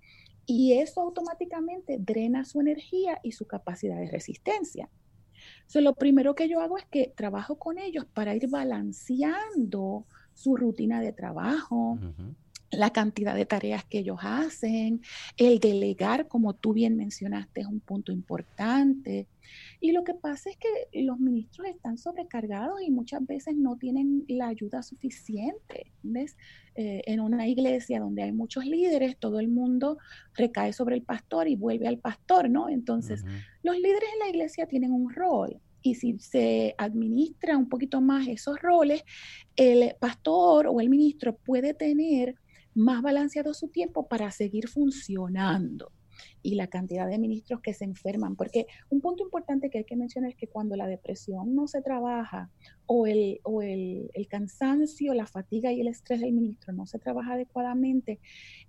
Y 0.45 0.73
eso 0.73 1.01
automáticamente 1.01 1.97
drena 1.99 2.45
su 2.45 2.61
energía 2.61 3.19
y 3.23 3.33
su 3.33 3.45
capacidad 3.45 3.99
de 3.99 4.09
resistencia. 4.09 4.89
lo 5.75 5.93
primero 5.93 6.35
que 6.35 6.49
yo 6.49 6.61
hago 6.61 6.77
es 6.77 6.85
que 6.85 7.13
trabajo 7.15 7.57
con 7.57 7.77
ellos 7.77 8.05
para 8.05 8.35
ir 8.35 8.49
balanceando 8.49 10.05
su 10.33 10.55
rutina 10.55 11.01
de 11.01 11.13
trabajo, 11.13 11.97
la 12.71 12.91
cantidad 12.91 13.35
de 13.35 13.45
tareas 13.45 13.85
que 13.85 13.99
ellos 13.99 14.19
hacen, 14.21 15.01
el 15.37 15.59
delegar, 15.59 16.27
como 16.27 16.53
tú 16.53 16.73
bien 16.73 16.97
mencionaste, 16.97 17.61
es 17.61 17.67
un 17.67 17.79
punto 17.79 18.11
importante. 18.11 19.27
Y 19.79 19.91
lo 19.91 20.03
que 20.03 20.13
pasa 20.13 20.49
es 20.49 20.57
que 20.57 21.01
los 21.03 21.19
ministros 21.19 21.67
están 21.67 21.97
sobrecargados 21.97 22.81
y 22.81 22.91
muchas 22.91 23.25
veces 23.25 23.55
no 23.55 23.77
tienen 23.77 24.25
la 24.27 24.47
ayuda 24.47 24.83
suficiente. 24.83 25.93
¿Ves? 26.03 26.35
Eh, 26.75 27.01
en 27.05 27.21
una 27.21 27.47
iglesia 27.47 27.99
donde 27.99 28.23
hay 28.23 28.31
muchos 28.31 28.65
líderes, 28.65 29.17
todo 29.17 29.39
el 29.39 29.47
mundo 29.47 29.97
recae 30.35 30.73
sobre 30.73 30.95
el 30.95 31.03
pastor 31.03 31.47
y 31.47 31.55
vuelve 31.55 31.87
al 31.87 31.99
pastor, 31.99 32.49
¿no? 32.49 32.69
Entonces, 32.69 33.23
los 33.63 33.77
líderes 33.77 34.09
en 34.13 34.19
la 34.19 34.29
iglesia 34.29 34.67
tienen 34.67 34.91
un 34.91 35.13
rol 35.13 35.59
y 35.81 35.95
si 35.95 36.19
se 36.19 36.75
administra 36.77 37.57
un 37.57 37.69
poquito 37.69 38.01
más 38.01 38.27
esos 38.27 38.59
roles, 38.61 39.03
el 39.55 39.95
pastor 39.99 40.67
o 40.67 40.81
el 40.81 40.89
ministro 40.89 41.35
puede 41.37 41.73
tener 41.73 42.35
más 42.77 43.01
balanceado 43.01 43.53
su 43.53 43.69
tiempo 43.69 44.07
para 44.07 44.31
seguir 44.31 44.67
funcionando 44.67 45.91
y 46.41 46.55
la 46.55 46.67
cantidad 46.67 47.07
de 47.07 47.17
ministros 47.19 47.61
que 47.61 47.73
se 47.73 47.85
enferman, 47.85 48.35
porque 48.35 48.67
un 48.89 49.01
punto 49.01 49.23
importante 49.23 49.69
que 49.69 49.79
hay 49.79 49.83
que 49.83 49.95
mencionar 49.95 50.31
es 50.31 50.37
que 50.37 50.47
cuando 50.47 50.75
la 50.75 50.87
depresión 50.87 51.55
no 51.55 51.67
se 51.67 51.81
trabaja 51.81 52.49
o 52.85 53.07
el, 53.07 53.39
o 53.43 53.61
el, 53.61 54.09
el 54.13 54.27
cansancio, 54.27 55.13
la 55.13 55.25
fatiga 55.25 55.71
y 55.71 55.81
el 55.81 55.87
estrés 55.87 56.21
del 56.21 56.33
ministro 56.33 56.73
no 56.73 56.85
se 56.85 56.99
trabaja 56.99 57.33
adecuadamente, 57.33 58.19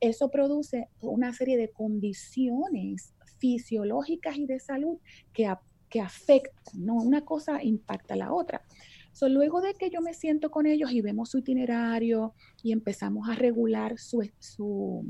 eso 0.01 0.31
produce 0.31 0.89
una 1.01 1.33
serie 1.33 1.57
de 1.57 1.71
condiciones 1.71 3.15
fisiológicas 3.39 4.37
y 4.37 4.47
de 4.47 4.61
salud 4.61 4.99
que, 5.33 5.53
que 5.89 6.01
afectan, 6.01 6.85
¿no? 6.85 6.97
Una 6.97 7.25
cosa 7.25 7.63
impacta 7.63 8.15
a 8.15 8.19
la 8.19 8.33
otra 8.33 8.63
luego 9.27 9.61
de 9.61 9.75
que 9.75 9.91
yo 9.91 10.01
me 10.01 10.15
siento 10.15 10.51
con 10.51 10.67
ellos 10.67 10.93
y 10.93 11.01
vemos 11.01 11.31
su 11.31 11.39
itinerario 11.39 12.35
y 12.63 12.73
empezamos 12.73 13.29
a 13.29 13.35
regular 13.35 13.99
su, 13.99 14.29
su, 14.39 15.05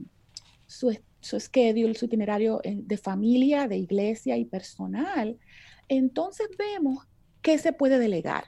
su, 0.66 0.96
su 1.20 1.40
schedule, 1.40 1.94
su 1.94 2.06
itinerario 2.06 2.60
de 2.64 2.96
familia, 2.96 3.68
de 3.68 3.76
iglesia 3.76 4.36
y 4.36 4.44
personal, 4.44 5.36
entonces 5.88 6.48
vemos 6.56 7.06
qué 7.42 7.58
se 7.58 7.72
puede 7.72 7.98
delegar. 7.98 8.44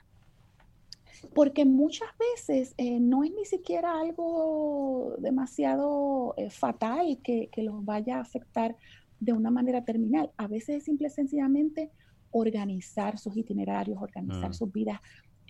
Porque 1.34 1.66
muchas 1.66 2.08
veces 2.18 2.74
eh, 2.78 2.98
no 2.98 3.24
es 3.24 3.32
ni 3.32 3.44
siquiera 3.44 4.00
algo 4.00 5.16
demasiado 5.18 6.32
eh, 6.38 6.48
fatal 6.48 7.18
que, 7.22 7.50
que, 7.52 7.62
los 7.62 7.84
vaya 7.84 8.16
a 8.16 8.22
afectar 8.22 8.74
de 9.18 9.34
una 9.34 9.50
manera 9.50 9.84
terminal. 9.84 10.30
A 10.38 10.46
veces 10.46 10.76
es 10.76 10.84
simple 10.84 11.08
y 11.08 11.10
sencillamente 11.10 11.90
organizar 12.30 13.18
sus 13.18 13.36
itinerarios, 13.36 14.00
organizar 14.00 14.50
mm. 14.50 14.54
sus 14.54 14.72
vidas 14.72 15.00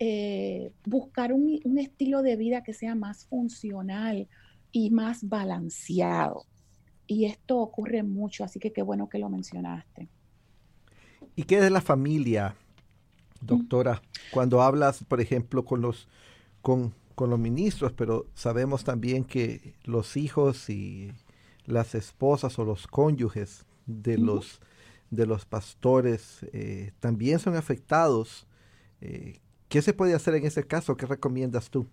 eh, 0.02 0.72
buscar 0.86 1.30
un, 1.30 1.60
estilo 1.76 2.22
de 2.22 2.34
vida 2.36 2.62
que 2.62 2.72
sea 2.72 2.94
más 2.94 3.26
funcional 3.26 4.28
y 4.72 4.88
más 4.88 5.28
balanceado. 5.28 6.46
Y 7.06 7.26
esto 7.26 7.58
ocurre 7.58 8.02
mucho, 8.02 8.42
así 8.42 8.58
que 8.58 8.72
qué 8.72 8.80
bueno 8.80 9.10
que 9.10 9.18
lo 9.18 9.28
mencionaste. 9.28 10.08
¿Y 11.36 11.42
qué 11.42 11.60
de 11.60 11.68
la 11.68 11.82
familia, 11.82 12.56
doctora? 13.42 14.00
Cuando 14.32 14.62
hablas, 14.62 15.04
por 15.04 15.20
ejemplo, 15.20 15.66
con 15.66 15.82
los, 15.82 16.08
con, 16.62 16.94
los 17.18 17.38
ministros, 17.38 17.92
pero 17.92 18.24
sabemos 18.32 18.84
también 18.84 19.24
que 19.24 19.74
los 19.84 20.16
hijos 20.16 20.70
y 20.70 21.12
las 21.66 21.94
esposas 21.94 22.58
o 22.58 22.64
los 22.64 22.86
cónyuges 22.86 23.66
de, 23.84 24.16
los, 24.16 24.62
de 25.10 25.26
los 25.26 25.44
pastores 25.44 26.46
eh, 26.54 26.92
también 27.00 27.38
son 27.38 27.54
afectados. 27.54 28.46
Eh, 29.02 29.40
¿Qué 29.70 29.82
se 29.82 29.94
puede 29.94 30.14
hacer 30.14 30.34
en 30.34 30.44
ese 30.44 30.66
caso? 30.66 30.96
¿Qué 30.96 31.06
recomiendas 31.06 31.70
tú? 31.70 31.86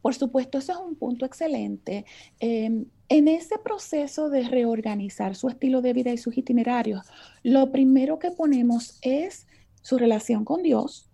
Por 0.00 0.14
supuesto, 0.14 0.56
eso 0.56 0.72
es 0.72 0.78
un 0.78 0.96
punto 0.96 1.26
excelente. 1.26 2.06
Em, 2.40 2.86
en 3.10 3.28
ese 3.28 3.58
proceso 3.58 4.30
de 4.30 4.48
reorganizar 4.48 5.36
su 5.36 5.48
estilo 5.50 5.82
de 5.82 5.92
vida 5.92 6.10
y 6.10 6.16
sus 6.16 6.38
itinerarios, 6.38 7.06
lo 7.42 7.70
primero 7.70 8.18
que 8.18 8.30
ponemos 8.30 8.98
es 9.02 9.46
su 9.82 9.98
relación 9.98 10.46
con 10.46 10.62
Dios, 10.62 11.10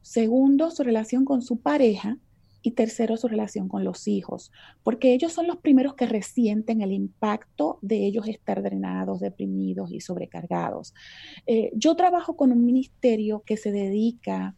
segundo, 0.00 0.70
su 0.70 0.82
relación 0.82 1.26
con 1.26 1.42
su 1.42 1.60
pareja 1.60 2.16
y 2.62 2.70
tercero, 2.70 3.18
su 3.18 3.28
relación 3.28 3.68
con 3.68 3.84
los 3.84 4.08
hijos, 4.08 4.50
porque 4.82 5.12
ellos 5.12 5.34
son 5.34 5.46
los 5.46 5.58
primeros 5.58 5.94
que 5.94 6.06
resienten 6.06 6.80
el 6.80 6.90
impacto 6.90 7.78
de 7.82 8.06
ellos 8.06 8.26
estar 8.28 8.62
drenados, 8.62 9.20
deprimidos 9.20 9.92
y 9.92 10.00
sobrecargados. 10.00 10.94
Eh, 11.46 11.70
yo 11.74 11.96
trabajo 11.96 12.34
con 12.34 12.50
un 12.50 12.64
ministerio 12.64 13.42
que 13.44 13.58
se 13.58 13.72
dedica 13.72 14.46
a 14.46 14.54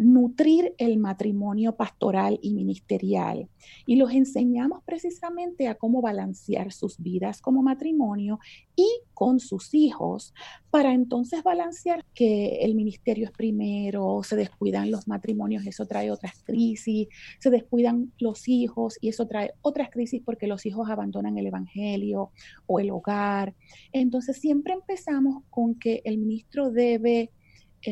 nutrir 0.00 0.74
el 0.78 0.98
matrimonio 0.98 1.76
pastoral 1.76 2.40
y 2.42 2.52
ministerial. 2.54 3.48
Y 3.86 3.96
los 3.96 4.10
enseñamos 4.10 4.82
precisamente 4.84 5.68
a 5.68 5.76
cómo 5.76 6.02
balancear 6.02 6.72
sus 6.72 6.98
vidas 6.98 7.40
como 7.40 7.62
matrimonio 7.62 8.40
y 8.74 8.88
con 9.14 9.38
sus 9.38 9.72
hijos, 9.72 10.34
para 10.70 10.92
entonces 10.92 11.44
balancear 11.44 12.04
que 12.14 12.64
el 12.64 12.74
ministerio 12.74 13.26
es 13.26 13.30
primero, 13.30 14.22
se 14.24 14.34
descuidan 14.34 14.90
los 14.90 15.06
matrimonios, 15.06 15.64
eso 15.66 15.86
trae 15.86 16.10
otras 16.10 16.42
crisis, 16.42 17.06
se 17.38 17.50
descuidan 17.50 18.12
los 18.18 18.48
hijos 18.48 18.98
y 19.00 19.10
eso 19.10 19.28
trae 19.28 19.52
otras 19.62 19.90
crisis 19.90 20.20
porque 20.24 20.48
los 20.48 20.66
hijos 20.66 20.90
abandonan 20.90 21.38
el 21.38 21.46
evangelio 21.46 22.32
o 22.66 22.80
el 22.80 22.90
hogar. 22.90 23.54
Entonces 23.92 24.36
siempre 24.38 24.74
empezamos 24.74 25.44
con 25.48 25.76
que 25.76 26.02
el 26.04 26.18
ministro 26.18 26.72
debe 26.72 27.30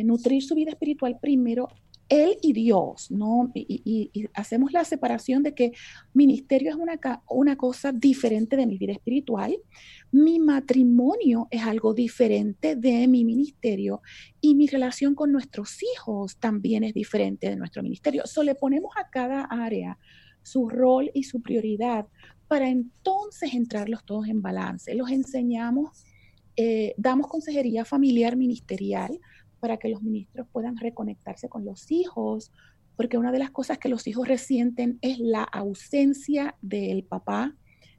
nutrir 0.04 0.42
su 0.42 0.54
vida 0.54 0.70
espiritual 0.70 1.18
primero 1.20 1.68
él 2.12 2.36
y 2.42 2.52
Dios, 2.52 3.10
¿no? 3.10 3.50
Y, 3.54 4.10
hacemos 4.34 4.72
la 4.72 4.84
separación 4.84 5.42
de 5.42 5.54
que 5.54 5.72
ministerio 6.12 6.70
es 6.70 6.76
una, 6.76 7.00
una 7.26 7.56
cosa 7.56 7.90
diferente 7.90 8.54
de 8.56 8.66
mi 8.66 8.76
vida 8.76 8.92
espiritual, 8.92 9.56
mi 10.10 10.38
matrimonio 10.38 11.48
es 11.50 11.62
algo 11.62 11.94
diferente 11.94 12.76
de 12.76 13.08
mi 13.08 13.24
ministerio 13.24 14.02
y 14.42 14.54
mi 14.54 14.66
relación 14.66 15.14
con 15.14 15.32
nuestros 15.32 15.78
hijos 15.82 16.36
también 16.36 16.84
es 16.84 16.92
diferente 16.92 17.48
de 17.48 17.56
nuestro 17.56 17.82
ministerio. 17.82 18.26
So 18.26 18.42
le 18.42 18.54
ponemos 18.54 18.92
a 19.02 19.08
cada 19.08 19.44
área 19.44 19.98
su 20.42 20.68
rol 20.68 21.10
y 21.14 21.22
su 21.22 21.40
prioridad 21.40 22.06
para 22.46 22.68
entonces 22.68 23.54
entrarlos 23.54 24.04
todos 24.04 24.28
en 24.28 24.42
balance. 24.42 24.94
Los 24.94 25.10
enseñamos, 25.10 26.04
eh, 26.56 26.92
damos 26.98 27.28
consejería 27.28 27.86
familiar 27.86 28.36
ministerial 28.36 29.18
para 29.62 29.76
que 29.76 29.88
los 29.88 30.02
ministros 30.02 30.48
puedan 30.50 30.76
reconectarse 30.76 31.48
con 31.48 31.64
los 31.64 31.92
hijos, 31.92 32.50
porque 32.96 33.16
una 33.16 33.30
de 33.30 33.38
las 33.38 33.52
cosas 33.52 33.78
que 33.78 33.88
los 33.88 34.08
hijos 34.08 34.26
resienten 34.26 34.98
es 35.02 35.20
la 35.20 35.44
ausencia 35.44 36.56
del 36.62 37.04
papá 37.04 37.54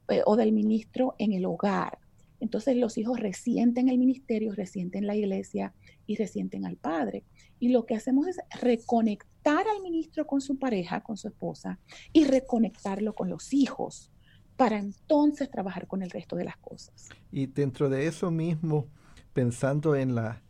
eh, 0.08 0.20
o 0.26 0.36
del 0.36 0.52
ministro 0.52 1.14
en 1.18 1.32
el 1.32 1.46
hogar. 1.46 2.00
Entonces 2.38 2.76
los 2.76 2.98
hijos 2.98 3.18
resienten 3.18 3.88
el 3.88 3.96
ministerio, 3.96 4.52
resienten 4.52 5.06
la 5.06 5.16
iglesia 5.16 5.72
y 6.06 6.16
resienten 6.16 6.66
al 6.66 6.76
padre. 6.76 7.24
Y 7.58 7.70
lo 7.70 7.86
que 7.86 7.94
hacemos 7.94 8.26
es 8.26 8.36
reconectar 8.60 9.66
al 9.66 9.80
ministro 9.82 10.26
con 10.26 10.42
su 10.42 10.58
pareja, 10.58 11.00
con 11.00 11.16
su 11.16 11.28
esposa, 11.28 11.78
y 12.12 12.26
reconectarlo 12.26 13.14
con 13.14 13.30
los 13.30 13.54
hijos 13.54 14.12
para 14.58 14.76
entonces 14.76 15.50
trabajar 15.50 15.86
con 15.86 16.02
el 16.02 16.10
resto 16.10 16.36
de 16.36 16.44
las 16.44 16.58
cosas. 16.58 17.08
Y 17.32 17.46
dentro 17.46 17.88
de 17.88 18.06
eso 18.06 18.30
mismo, 18.30 18.86
pensando 19.32 19.96
en 19.96 20.14
la, 20.14 20.42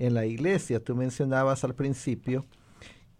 en 0.00 0.14
la 0.14 0.24
iglesia, 0.24 0.82
tú 0.82 0.96
mencionabas 0.96 1.62
al 1.62 1.74
principio 1.74 2.46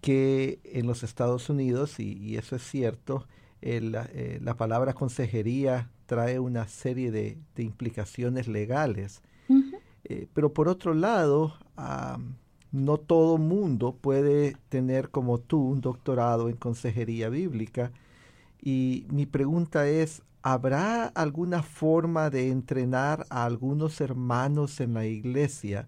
que 0.01 0.61
en 0.65 0.87
los 0.87 1.03
Estados 1.03 1.51
Unidos, 1.51 2.01
y, 2.01 2.39
eso 2.39 2.57
es 2.57 2.63
cierto, 2.63 3.27
eh, 3.61 4.41
la 4.43 4.57
palabra 4.57 4.95
consejería 4.95 5.91
trae 6.07 6.39
una 6.39 6.67
serie 6.69 7.11
de, 7.11 7.39
implicaciones 7.59 8.49
legales. 8.49 9.21
Eh, 10.05 10.27
pero 10.33 10.55
por 10.55 10.69
otro 10.69 10.95
lado, 10.95 11.55
no 12.73 12.97
todo 12.97 13.37
mundo 13.37 13.95
puede 14.01 14.57
tener 14.71 15.11
como 15.11 15.39
tú 15.39 15.63
un 15.63 15.83
doctorado 15.83 16.49
en 16.49 16.57
consejería 16.57 17.29
bíblica. 17.29 17.93
Y 18.63 19.07
mi 19.11 19.27
pregunta 19.27 19.87
es, 19.87 20.23
¿habrá 20.41 21.09
alguna 21.09 21.63
forma 21.63 22.31
de 22.31 22.49
entrenar 22.49 23.27
a 23.29 23.45
algunos 23.45 24.01
hermanos 24.01 24.81
en 24.81 24.95
la 24.95 25.05
iglesia 25.05 25.87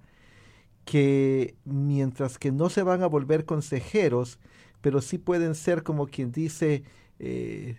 que 0.84 1.56
mientras 1.64 2.38
que 2.38 2.52
no 2.52 2.68
se 2.68 2.82
van 2.82 3.02
a 3.02 3.06
volver 3.06 3.44
consejeros, 3.44 4.38
pero 4.80 5.00
sí 5.00 5.18
pueden 5.18 5.54
ser 5.54 5.82
como 5.82 6.06
quien 6.06 6.32
dice 6.32 6.84
eh, 7.24 7.76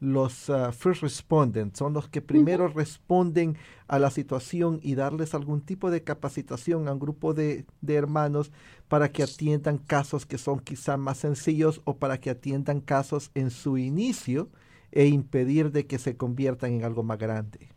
los 0.00 0.50
uh, 0.50 0.70
first 0.70 1.00
respondents, 1.02 1.78
son 1.78 1.94
los 1.94 2.06
que 2.08 2.20
primero 2.20 2.68
responden 2.68 3.56
a 3.88 3.98
la 3.98 4.10
situación 4.10 4.78
y 4.82 4.94
darles 4.94 5.32
algún 5.32 5.62
tipo 5.62 5.90
de 5.90 6.02
capacitación 6.02 6.86
a 6.86 6.92
un 6.92 6.98
grupo 6.98 7.32
de, 7.32 7.64
de, 7.80 7.94
hermanos 7.94 8.52
para 8.88 9.10
que 9.10 9.22
atiendan 9.22 9.78
casos 9.78 10.26
que 10.26 10.36
son 10.36 10.60
quizá 10.60 10.98
más 10.98 11.16
sencillos 11.16 11.80
o 11.84 11.96
para 11.96 12.20
que 12.20 12.28
atiendan 12.28 12.82
casos 12.82 13.30
en 13.34 13.50
su 13.50 13.78
inicio 13.78 14.50
e 14.92 15.06
impedir 15.06 15.72
de 15.72 15.86
que 15.86 15.98
se 15.98 16.18
conviertan 16.18 16.74
en 16.74 16.84
algo 16.84 17.02
más 17.02 17.18
grande. 17.18 17.73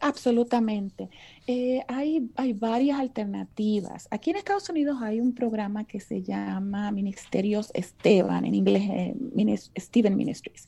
Absolutamente. 0.00 1.08
Eh, 1.46 1.82
hay, 1.88 2.30
hay 2.36 2.52
varias 2.52 3.00
alternativas. 3.00 4.08
Aquí 4.10 4.30
en 4.30 4.36
Estados 4.36 4.68
Unidos 4.68 4.98
hay 5.02 5.20
un 5.20 5.34
programa 5.34 5.84
que 5.84 6.00
se 6.00 6.22
llama 6.22 6.90
Ministerios 6.90 7.70
Esteban, 7.74 8.44
en 8.44 8.54
inglés 8.54 8.82
eh, 8.88 9.70
Steven 9.76 10.16
Ministries. 10.16 10.66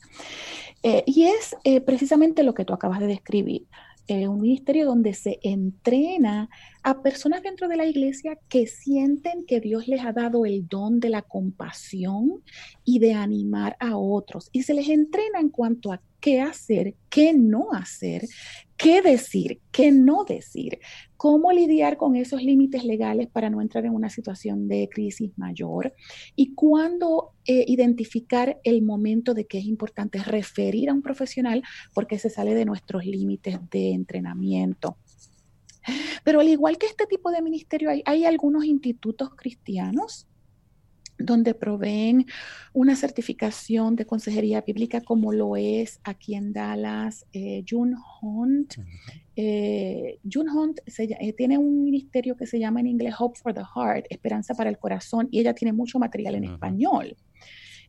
Eh, 0.83 1.03
y 1.05 1.23
es 1.23 1.55
precisamente 1.85 2.43
lo 2.43 2.53
que 2.53 2.65
tú 2.65 2.73
acabas 2.73 2.99
de 2.99 3.07
describir. 3.07 3.65
un 4.09 4.41
ministerio 4.41 4.85
donde 4.85 5.13
se 5.13 5.39
entrena 5.41 6.49
a 6.83 7.01
personas 7.01 7.43
dentro 7.43 7.69
de 7.69 7.77
la 7.77 7.85
iglesia 7.85 8.37
que 8.49 8.67
sienten 8.67 9.45
que 9.45 9.61
Dios 9.61 9.87
les 9.87 10.01
ha 10.03 10.11
dado 10.11 10.45
el 10.45 10.67
don 10.67 10.99
de 10.99 11.09
la 11.09 11.21
compasión 11.21 12.43
y 12.83 12.99
de 12.99 13.13
animar 13.13 13.77
a 13.79 13.95
otros. 13.95 14.49
Y 14.51 14.63
se 14.63 14.73
les 14.73 14.89
entrena 14.89 15.39
en 15.39 15.49
cuanto 15.49 15.93
a 15.93 16.01
qué 16.21 16.39
hacer, 16.39 16.95
qué 17.09 17.33
no 17.33 17.73
hacer, 17.73 18.25
qué 18.81 19.01
decir, 19.03 19.61
qué 19.71 19.91
no 19.91 20.23
decir, 20.23 20.79
cómo 21.15 21.51
lidiar 21.51 21.97
con 21.97 22.15
esos 22.15 22.41
límites 22.41 22.83
legales 22.83 23.27
para 23.27 23.51
no 23.51 23.61
entrar 23.61 23.85
en 23.85 23.93
una 23.93 24.09
situación 24.09 24.67
de 24.67 24.89
crisis 24.91 25.37
mayor 25.37 25.93
y 26.35 26.55
cuándo 26.55 27.33
eh, 27.45 27.63
identificar 27.67 28.59
el 28.63 28.81
momento 28.81 29.35
de 29.35 29.45
que 29.45 29.59
es 29.59 29.65
importante 29.65 30.17
referir 30.23 30.89
a 30.89 30.93
un 30.93 31.03
profesional 31.03 31.61
porque 31.93 32.17
se 32.17 32.31
sale 32.31 32.55
de 32.55 32.65
nuestros 32.65 33.05
límites 33.05 33.59
de 33.69 33.91
entrenamiento. 33.91 34.97
Pero 36.23 36.39
al 36.39 36.49
igual 36.49 36.79
que 36.79 36.87
este 36.87 37.05
tipo 37.05 37.29
de 37.31 37.43
ministerio, 37.43 37.91
hay, 37.91 38.01
hay 38.05 38.25
algunos 38.25 38.65
institutos 38.65 39.29
cristianos 39.35 40.27
donde 41.25 41.53
proveen 41.53 42.25
una 42.73 42.95
certificación 42.95 43.95
de 43.95 44.05
consejería 44.05 44.61
bíblica 44.61 45.01
como 45.01 45.33
lo 45.33 45.55
es 45.55 45.99
aquí 46.03 46.35
en 46.35 46.53
Dallas 46.53 47.25
eh, 47.33 47.63
June 47.67 47.95
Hunt. 48.21 48.75
Eh, 49.35 50.19
June 50.31 50.51
Hunt 50.51 50.79
eh, 50.85 51.33
tiene 51.33 51.57
un 51.57 51.83
ministerio 51.83 52.35
que 52.35 52.45
se 52.45 52.59
llama 52.59 52.79
en 52.79 52.87
inglés 52.87 53.15
Hope 53.17 53.39
for 53.39 53.53
the 53.53 53.61
Heart, 53.61 54.05
Esperanza 54.09 54.53
para 54.53 54.69
el 54.69 54.77
Corazón, 54.77 55.27
y 55.31 55.39
ella 55.39 55.53
tiene 55.53 55.73
mucho 55.73 55.99
material 55.99 56.35
en 56.35 56.45
español. 56.45 57.15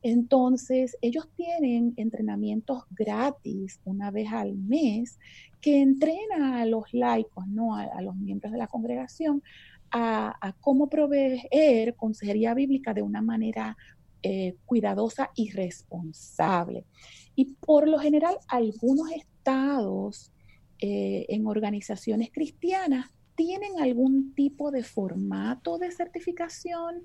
Entonces, 0.05 0.97
ellos 1.01 1.29
tienen 1.37 1.95
entrenamientos 1.97 2.85
gratis 2.90 3.81
una 3.85 4.11
vez 4.11 4.33
al 4.33 4.55
mes 4.55 5.21
que 5.61 5.81
entrena 5.81 6.61
a 6.61 6.66
los 6.66 6.92
laicos, 6.92 7.47
¿no? 7.47 7.77
a 7.77 8.03
los 8.03 8.16
miembros 8.16 8.51
de 8.51 8.59
la 8.59 8.66
congregación 8.66 9.45
a, 9.92 10.55
cómo 10.61 10.88
proveer 10.88 11.94
consejería 11.96 12.55
bíblica 12.55 12.94
de 12.94 13.02
una 13.02 13.22
manera 13.22 13.76
eh, 14.22 14.57
cuidadosa 14.64 15.31
y 15.35 15.50
responsable. 15.50 16.87
Y 17.35 17.55
por 17.55 17.88
lo 17.88 17.98
general, 17.98 18.37
algunos 18.48 19.11
estados 19.11 20.33
eh, 20.78 21.26
en 21.28 21.46
organizaciones 21.46 22.31
cristianas 22.33 23.11
tienen 23.35 23.81
algún 23.81 24.35
tipo 24.35 24.70
de 24.70 24.83
formato 24.83 25.78
de 25.78 25.90
certificación 25.90 27.05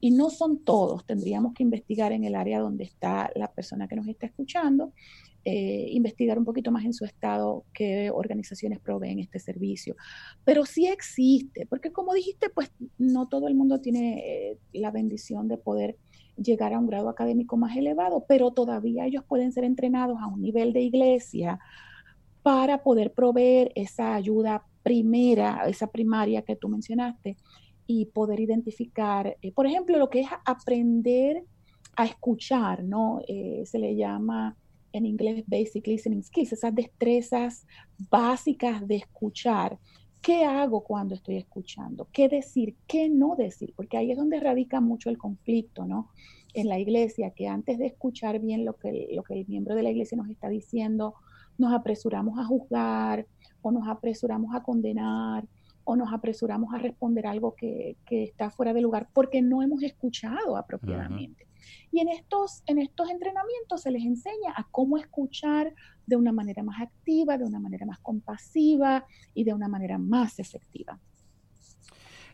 y 0.00 0.10
no 0.10 0.30
son 0.30 0.64
todos, 0.64 1.04
tendríamos 1.04 1.52
que 1.54 1.62
investigar 1.62 2.12
en 2.12 2.24
el 2.24 2.34
área 2.34 2.60
donde 2.60 2.84
está 2.84 3.30
la 3.34 3.52
persona 3.52 3.88
que 3.88 3.96
nos 3.96 4.08
está 4.08 4.26
escuchando, 4.26 4.92
eh, 5.46 5.88
investigar 5.90 6.38
un 6.38 6.46
poquito 6.46 6.72
más 6.72 6.86
en 6.86 6.94
su 6.94 7.04
estado 7.04 7.66
qué 7.74 8.10
organizaciones 8.10 8.80
proveen 8.80 9.18
este 9.18 9.38
servicio. 9.38 9.94
Pero 10.42 10.64
sí 10.64 10.86
existe, 10.86 11.66
porque 11.66 11.92
como 11.92 12.14
dijiste, 12.14 12.48
pues 12.48 12.72
no 12.96 13.28
todo 13.28 13.46
el 13.48 13.54
mundo 13.54 13.78
tiene 13.78 14.20
eh, 14.24 14.58
la 14.72 14.90
bendición 14.90 15.46
de 15.46 15.58
poder 15.58 15.98
llegar 16.38 16.72
a 16.72 16.78
un 16.78 16.86
grado 16.86 17.10
académico 17.10 17.58
más 17.58 17.76
elevado, 17.76 18.24
pero 18.26 18.52
todavía 18.52 19.04
ellos 19.04 19.22
pueden 19.28 19.52
ser 19.52 19.64
entrenados 19.64 20.16
a 20.18 20.28
un 20.28 20.40
nivel 20.40 20.72
de 20.72 20.80
iglesia 20.80 21.58
para 22.42 22.82
poder 22.82 23.12
proveer 23.12 23.70
esa 23.74 24.14
ayuda 24.14 24.64
primera, 24.82 25.68
esa 25.68 25.88
primaria 25.88 26.40
que 26.40 26.56
tú 26.56 26.70
mencionaste, 26.70 27.36
y 27.86 28.06
poder 28.06 28.40
identificar, 28.40 29.36
eh, 29.42 29.52
por 29.52 29.66
ejemplo, 29.66 29.98
lo 29.98 30.08
que 30.08 30.20
es 30.20 30.28
aprender 30.46 31.44
a 31.96 32.06
escuchar, 32.06 32.82
¿no? 32.82 33.20
se 33.26 33.78
le 33.78 33.94
llama 33.94 34.56
en 34.94 35.06
inglés 35.06 35.44
Basic 35.46 35.86
Listening 35.86 36.22
Skills, 36.22 36.52
esas 36.52 36.74
destrezas 36.74 37.66
básicas 38.10 38.86
de 38.86 38.96
escuchar. 38.96 39.78
¿Qué 40.22 40.44
hago 40.44 40.84
cuando 40.84 41.14
estoy 41.14 41.36
escuchando? 41.36 42.08
¿Qué 42.12 42.28
decir? 42.28 42.76
¿Qué 42.86 43.08
no 43.10 43.34
decir? 43.36 43.74
Porque 43.76 43.96
ahí 43.96 44.12
es 44.12 44.16
donde 44.16 44.40
radica 44.40 44.80
mucho 44.80 45.10
el 45.10 45.18
conflicto, 45.18 45.84
¿no? 45.84 46.10
En 46.54 46.68
la 46.68 46.78
iglesia, 46.78 47.30
que 47.30 47.48
antes 47.48 47.78
de 47.78 47.86
escuchar 47.86 48.38
bien 48.38 48.64
lo 48.64 48.76
que, 48.76 49.08
lo 49.12 49.24
que 49.24 49.34
el 49.34 49.46
miembro 49.48 49.74
de 49.74 49.82
la 49.82 49.90
iglesia 49.90 50.16
nos 50.16 50.30
está 50.30 50.48
diciendo, 50.48 51.14
nos 51.58 51.72
apresuramos 51.72 52.38
a 52.38 52.44
juzgar 52.44 53.26
o 53.62 53.72
nos 53.72 53.88
apresuramos 53.88 54.54
a 54.54 54.62
condenar 54.62 55.44
o 55.82 55.96
nos 55.96 56.12
apresuramos 56.12 56.72
a 56.72 56.78
responder 56.78 57.26
algo 57.26 57.54
que, 57.54 57.96
está 58.08 58.50
fuera 58.50 58.72
de 58.72 58.80
lugar 58.80 59.08
porque 59.12 59.42
no 59.42 59.60
hemos 59.60 59.82
escuchado 59.82 60.56
apropiadamente. 60.56 61.46
Y 61.94 62.00
en 62.00 62.08
estos, 62.08 62.64
en 62.66 62.78
estos 62.80 63.08
entrenamientos 63.08 63.82
se 63.82 63.92
les 63.92 64.02
enseña 64.02 64.52
a 64.56 64.66
cómo 64.72 64.98
escuchar 64.98 65.72
de 66.06 66.16
una 66.16 66.32
manera 66.32 66.64
más 66.64 66.82
activa, 66.82 67.38
de 67.38 67.44
una 67.44 67.60
manera 67.60 67.86
más 67.86 68.00
compasiva 68.00 69.06
y 69.32 69.44
de 69.44 69.54
una 69.54 69.68
manera 69.68 69.96
más 69.96 70.40
efectiva. 70.40 70.98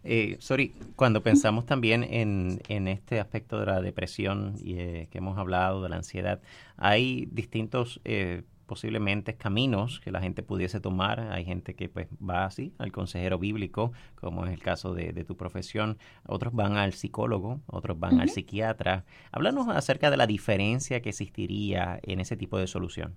Eh, 0.03 0.39
sorry, 0.41 0.75
cuando 0.97 1.23
pensamos 1.23 1.67
también 1.67 2.05
en, 2.05 2.63
en, 2.69 2.89
este 2.89 3.21
aspecto 3.21 3.61
de 3.61 3.67
la 3.67 3.83
depresión 3.83 4.55
y 4.57 4.79
eh, 4.79 5.09
que 5.11 5.19
hemos 5.19 5.37
hablado, 5.37 5.83
de 5.83 5.91
la 5.91 5.97
ansiedad, 5.97 6.41
hay 6.79 7.29
distintos 7.31 8.01
eh, 8.07 8.45
posiblemente 8.71 9.35
caminos 9.35 9.99
que 9.99 10.13
la 10.13 10.21
gente 10.21 10.45
pudiese 10.45 10.79
tomar. 10.79 11.19
Hay 11.33 11.45
gente 11.45 11.75
que 11.75 11.89
pues 11.89 12.07
va 12.23 12.45
así 12.45 12.73
al 12.79 12.93
consejero 12.93 13.37
bíblico, 13.37 13.91
como 14.15 14.47
es 14.47 14.53
el 14.53 14.63
caso 14.63 14.95
de, 14.95 15.25
tu 15.25 15.37
profesión. 15.37 15.99
Otros 16.25 16.55
van 16.55 16.77
al 16.77 16.93
psicólogo, 16.93 17.63
otros 17.67 17.99
van 17.99 18.21
al 18.21 18.31
psiquiatra. 18.31 19.05
Háblanos 19.33 19.67
acerca 19.67 20.09
de 20.09 20.17
la 20.17 20.29
diferencia 20.29 21.03
que 21.03 21.09
existiría 21.09 21.99
en 22.05 22.21
ese 22.21 22.37
tipo 22.37 22.59
de 22.59 22.69
solución. 22.69 23.17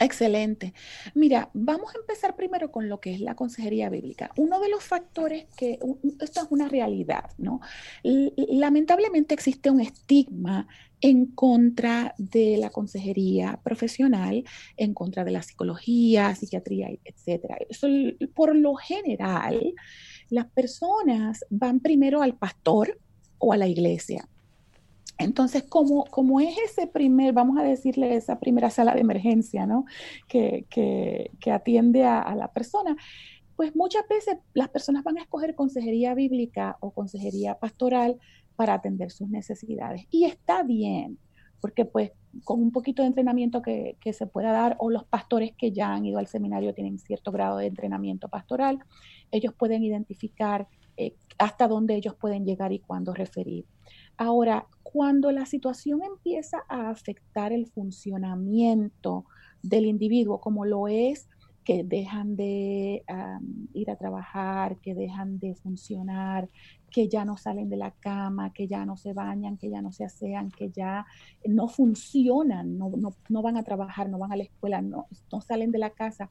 Excelente. 0.00 0.72
Mira, 1.14 1.50
vamos 1.52 1.94
a 1.94 1.98
empezar 1.98 2.34
primero 2.34 2.72
con 2.72 2.88
lo 2.88 3.00
que 3.00 3.12
es 3.12 3.20
la 3.20 3.34
consejería 3.36 3.90
bíblica. 3.90 4.30
Uno 4.38 4.58
de 4.58 4.70
los 4.70 4.82
factores 4.82 5.44
que, 5.58 5.78
esto 6.20 6.40
es 6.40 6.46
una 6.48 6.68
realidad, 6.68 7.30
¿no? 7.36 7.60
Lamentablemente 8.02 9.34
existe 9.34 9.70
un 9.70 9.82
estigma 9.82 10.66
en 11.02 11.26
contra 11.26 12.14
de 12.16 12.56
la 12.56 12.70
consejería 12.70 13.60
profesional, 13.62 14.42
en 14.78 14.94
contra 14.94 15.22
de 15.22 15.32
la 15.32 15.42
psicología, 15.42 16.34
psiquiatría, 16.34 16.88
etcétera. 17.04 17.58
Por 18.34 18.56
lo 18.56 18.76
general, 18.76 19.74
las 20.30 20.46
personas 20.46 21.44
van 21.50 21.80
primero 21.80 22.22
al 22.22 22.38
pastor 22.38 22.98
o 23.36 23.52
a 23.52 23.58
la 23.58 23.68
iglesia 23.68 24.26
entonces, 25.20 25.64
como, 25.64 26.06
como 26.06 26.40
es 26.40 26.56
ese 26.64 26.86
primer, 26.86 27.34
vamos 27.34 27.58
a 27.58 27.62
decirle, 27.62 28.16
esa 28.16 28.40
primera 28.40 28.70
sala 28.70 28.94
de 28.94 29.02
emergencia, 29.02 29.66
¿no? 29.66 29.84
Que, 30.26 30.64
atiende 31.52 32.04
a, 32.04 32.34
la 32.34 32.50
persona, 32.52 32.96
pues 33.54 33.76
muchas 33.76 34.08
veces 34.08 34.38
las 34.54 34.70
personas 34.70 35.04
van 35.04 35.18
a 35.18 35.22
escoger 35.22 35.54
consejería 35.54 36.14
bíblica 36.14 36.78
o 36.80 36.92
consejería 36.92 37.58
pastoral 37.58 38.16
para 38.56 38.72
atender 38.72 39.10
sus 39.10 39.28
necesidades. 39.28 40.06
Y 40.10 40.24
está 40.24 40.62
bien, 40.62 41.18
porque 41.60 41.84
pues 41.84 42.12
con 42.44 42.62
un 42.62 42.72
poquito 42.72 43.02
de 43.02 43.08
entrenamiento 43.08 43.60
que, 43.60 43.96
se 44.12 44.26
pueda 44.26 44.52
dar, 44.52 44.76
o 44.78 44.88
los 44.88 45.04
pastores 45.04 45.52
que 45.54 45.72
ya 45.72 45.92
han 45.92 46.06
ido 46.06 46.18
al 46.18 46.28
seminario 46.28 46.72
tienen 46.72 46.98
cierto 46.98 47.30
grado 47.30 47.58
de 47.58 47.66
entrenamiento 47.66 48.28
pastoral, 48.28 48.78
ellos 49.30 49.52
pueden 49.52 49.82
identificar 49.82 50.66
eh, 50.96 51.14
hasta 51.36 51.68
dónde 51.68 51.94
ellos 51.94 52.14
pueden 52.14 52.46
llegar 52.46 52.72
y 52.72 52.78
cuándo 52.78 53.12
referir. 53.12 53.66
Ahora, 54.22 54.66
cuando 54.82 55.32
la 55.32 55.46
situación 55.46 56.02
empieza 56.02 56.58
a 56.68 56.90
afectar 56.90 57.54
el 57.54 57.66
funcionamiento 57.66 59.24
del 59.62 59.86
individuo, 59.86 60.42
como 60.42 60.66
lo 60.66 60.88
es 60.88 61.26
que 61.64 61.84
dejan 61.84 62.36
de 62.36 63.02
ir 63.72 63.90
a 63.90 63.96
trabajar, 63.96 64.76
que 64.76 64.94
dejan 64.94 65.38
de 65.38 65.54
funcionar, 65.54 66.50
que 66.90 67.08
ya 67.08 67.24
no 67.24 67.38
salen 67.38 67.70
de 67.70 67.78
la 67.78 67.92
cama, 67.92 68.52
que 68.52 68.68
ya 68.68 68.84
no 68.84 68.98
se 68.98 69.14
bañan, 69.14 69.56
que 69.56 69.70
ya 69.70 69.80
no 69.80 69.90
se 69.90 70.04
asean, 70.04 70.50
que 70.50 70.68
ya 70.68 71.06
no 71.46 71.68
funcionan, 71.68 72.76
no, 72.76 72.90
van 73.40 73.56
a 73.56 73.62
trabajar, 73.62 74.10
no 74.10 74.18
van 74.18 74.32
a 74.32 74.36
la 74.36 74.42
escuela, 74.42 74.82
no, 74.82 75.06
no 75.32 75.40
salen 75.40 75.70
de 75.70 75.78
la 75.78 75.90
casa. 75.90 76.28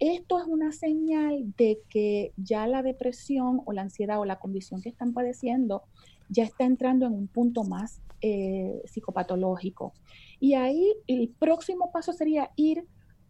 Esto 0.00 0.40
es 0.40 0.46
una 0.46 0.72
señal 0.72 1.54
de 1.56 1.78
que 1.88 2.32
ya 2.36 2.66
la 2.66 2.82
depresión 2.82 3.62
o 3.66 3.72
la 3.72 3.82
ansiedad 3.82 4.18
o 4.18 4.24
la 4.24 4.40
condición 4.40 4.82
que 4.82 4.88
están 4.88 5.12
padeciendo 5.12 5.84
ya 6.30 6.44
está 6.44 6.64
entrando 6.64 7.06
en 7.06 7.12
un 7.12 7.28
punto 7.28 7.64
más 7.64 8.00
eh, 8.22 8.80
psicopatológico. 8.86 9.92
Y 10.38 10.54
ahí 10.54 10.94
el 11.06 11.28
próximo 11.28 11.90
paso 11.92 12.12
sería 12.12 12.50
ir 12.56 12.86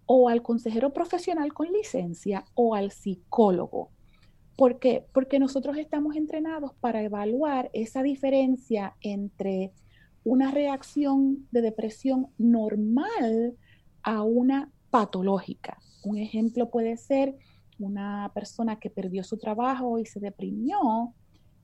o 0.07 0.29
al 0.29 0.43
consejero 0.43 0.93
profesional 0.93 1.53
con 1.53 1.69
licencia 1.69 2.45
o 2.55 2.75
al 2.75 2.91
psicólogo. 2.91 3.91
¿Por 4.57 4.79
qué? 4.79 5.07
Porque 5.13 5.39
nosotros 5.39 5.79
estamos 5.79 6.17
entrenados 6.17 6.73
para 6.81 7.03
evaluar 7.03 7.71
esa 7.73 8.03
diferencia 8.03 8.95
entre 9.01 9.73
una 10.25 10.51
reacción 10.51 11.47
de 11.51 11.63
depresión 11.63 12.29
normal 12.37 13.57
a 14.03 14.23
una 14.23 14.71
patológica. 14.91 15.79
Un 16.05 16.19
ejemplo 16.19 16.71
puede 16.71 16.97
ser 16.97 17.37
una 17.79 18.31
persona 18.35 18.79
que 18.79 18.91
perdió 18.91 19.25
su 19.25 19.39
trabajo 19.39 19.99
y 19.99 20.07
se 20.07 20.21
deprimió, 20.21 21.15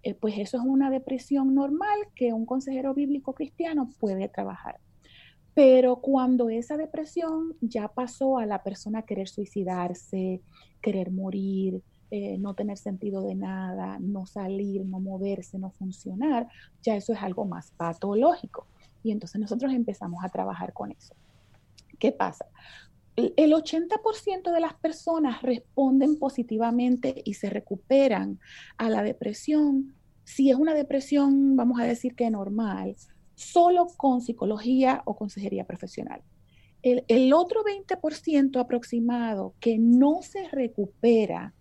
eh, 0.07 0.15
pues 0.15 0.39
eso 0.39 0.57
es 0.57 0.63
una 0.63 0.89
depresión 0.89 1.53
normal 1.53 1.99
que 2.15 2.33
un 2.33 2.47
consejero 2.47 2.95
bíblico 2.95 3.33
cristiano 3.33 3.91
puede 3.99 4.29
trabajar. 4.29 4.79
Pero 5.53 5.97
cuando 5.97 6.49
esa 6.49 6.77
depresión 6.77 7.55
ya 7.61 7.89
pasó 7.89 8.39
a 8.39 8.47
la 8.47 8.63
persona 8.63 9.03
querer 9.03 9.27
suicidarse, 9.27 10.43
querer 10.81 11.11
morir, 11.11 11.83
eh, 12.13 12.39
no 12.39 12.55
tener 12.55 12.79
sentido 12.79 13.21
de 13.21 13.35
nada, 13.35 13.99
no 13.99 14.27
salir, 14.27 14.85
no 14.85 15.01
moverse, 15.01 15.59
no 15.59 15.73
funcionar, 15.73 16.47
ya 16.83 16.95
eso 16.95 17.13
es 17.13 17.21
algo 17.21 17.45
más 17.45 17.73
patológico. 17.73 18.69
Y 19.03 19.11
entonces 19.11 19.41
nosotros 19.41 19.73
empezamos 19.73 20.23
a 20.23 20.29
trabajar 20.29 20.73
con 20.73 20.93
eso. 20.93 21.17
¿Qué 21.99 22.13
pasa? 22.13 22.47
El 23.17 23.53
80% 23.55 24.53
de 24.53 24.61
las 24.61 24.75
personas 24.75 25.43
responden 25.43 26.17
positivamente 26.17 27.23
y 27.25 27.35
se 27.35 27.51
recuperan 27.51 28.39
a 28.77 28.89
la 28.89 29.03
depresión. 29.03 29.96
Si 30.27 30.51
es 30.51 30.57
una 30.57 30.75
depresión, 30.75 31.55
vamos 31.55 31.79
a 31.79 31.85
decir 31.85 32.17
que 32.17 32.29
normal, 32.31 32.97
solo 33.37 33.87
con 33.97 34.21
psicología 34.21 35.03
o 35.05 35.15
consejería 35.15 35.65
profesional. 35.65 36.21
El, 36.83 37.33
otro 37.33 37.63
20% 37.65 38.61
aproximado 38.61 39.55
que 39.61 39.79
no 39.79 40.23
se 40.23 40.49
recupera 40.49 41.55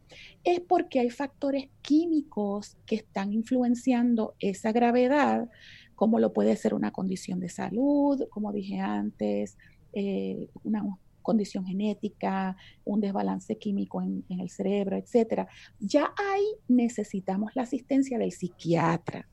es 0.43 0.61
porque 0.61 0.99
hay 0.99 1.11
factores 1.11 1.69
químicos 1.83 2.75
que 2.87 2.95
están 2.95 3.33
influenciando 3.33 4.33
esa 4.39 4.71
gravedad, 4.71 5.47
como 5.93 6.19
lo 6.19 6.33
puede 6.33 6.55
ser 6.55 6.73
una 6.73 6.91
condición 6.91 7.39
de 7.39 7.49
salud, 7.49 8.23
como 8.29 8.51
dije 8.51 8.79
antes, 8.79 9.57
eh, 9.93 10.49
una 10.63 10.83
condición 11.25 11.65
genética, 11.65 12.55
un 12.85 13.01
desbalance 13.01 13.57
químico 13.57 14.01
en, 14.01 14.23
el 14.29 14.49
cerebro, 14.49 14.95
etc. 14.95 15.47
Ya 15.79 16.13
ahí 16.31 16.45
necesitamos 16.69 17.51
la 17.55 17.63
asistencia 17.63 18.17
del 18.17 18.31
psiquiatra 18.31 19.27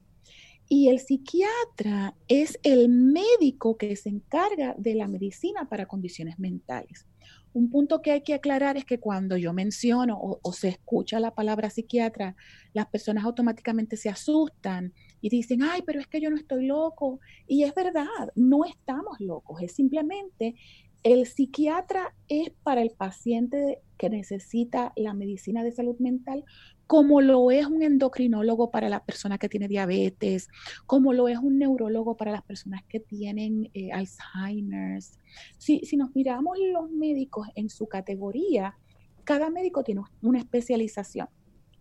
y 0.68 0.88
el 0.88 1.00
psiquiatra 1.00 2.14
es 2.28 2.58
el 2.62 2.88
médico 2.88 3.76
que 3.76 3.94
se 3.94 4.08
encarga 4.08 4.74
de 4.78 4.94
la 4.94 5.06
medicina 5.06 5.68
para 5.68 5.84
condiciones 5.84 6.38
mentales. 6.38 7.06
Un 7.52 7.68
punto 7.68 8.00
que 8.00 8.12
hay 8.12 8.22
que 8.22 8.32
aclarar 8.32 8.78
es 8.78 8.86
que 8.86 8.98
cuando 8.98 9.36
yo 9.36 9.52
menciono 9.52 10.18
o, 10.18 10.52
se 10.54 10.68
escucha 10.68 11.20
la 11.20 11.34
palabra 11.34 11.68
psiquiatra, 11.68 12.34
las 12.72 12.86
personas 12.86 13.24
automáticamente 13.24 13.98
se 13.98 14.08
asustan 14.08 14.94
y 15.20 15.28
dicen, 15.28 15.62
ay, 15.62 15.82
pero 15.84 16.00
es 16.00 16.06
que 16.06 16.22
yo 16.22 16.30
no 16.30 16.36
estoy 16.36 16.66
loco. 16.66 17.20
Y 17.46 17.64
es 17.64 17.74
verdad, 17.74 18.06
no 18.34 18.64
estamos 18.64 19.20
locos, 19.20 19.60
es 19.60 19.72
simplemente 19.72 20.54
el 21.02 21.26
psiquiatra 21.26 22.14
es 22.28 22.50
para 22.62 22.82
el 22.82 22.90
paciente 22.90 23.80
que 23.98 24.10
necesita 24.10 24.92
la 24.96 25.14
medicina 25.14 25.64
de 25.64 25.72
salud 25.72 25.96
mental 25.98 26.44
como 26.86 27.22
lo 27.22 27.50
es 27.50 27.66
un 27.66 27.82
endocrinólogo 27.82 28.70
para 28.70 28.90
la 28.90 29.02
persona 29.02 29.38
que 29.38 29.48
tiene 29.48 29.66
diabetes, 29.66 30.48
como 30.84 31.14
lo 31.14 31.26
es 31.26 31.38
un 31.38 31.58
neurólogo 31.58 32.18
para 32.18 32.32
las 32.32 32.42
personas 32.42 32.82
que 32.86 33.00
tienen 33.00 33.70
eh, 33.72 33.90
Alzheimer's. 33.92 35.18
Si, 35.56 35.80
si 35.86 35.96
nos 35.96 36.14
miramos 36.14 36.58
los 36.58 36.90
médicos 36.90 37.48
en 37.54 37.70
su 37.70 37.86
categoría, 37.86 38.76
cada 39.24 39.48
médico 39.48 39.82
tiene 39.82 40.02
una 40.20 40.40
especialización. 40.40 41.28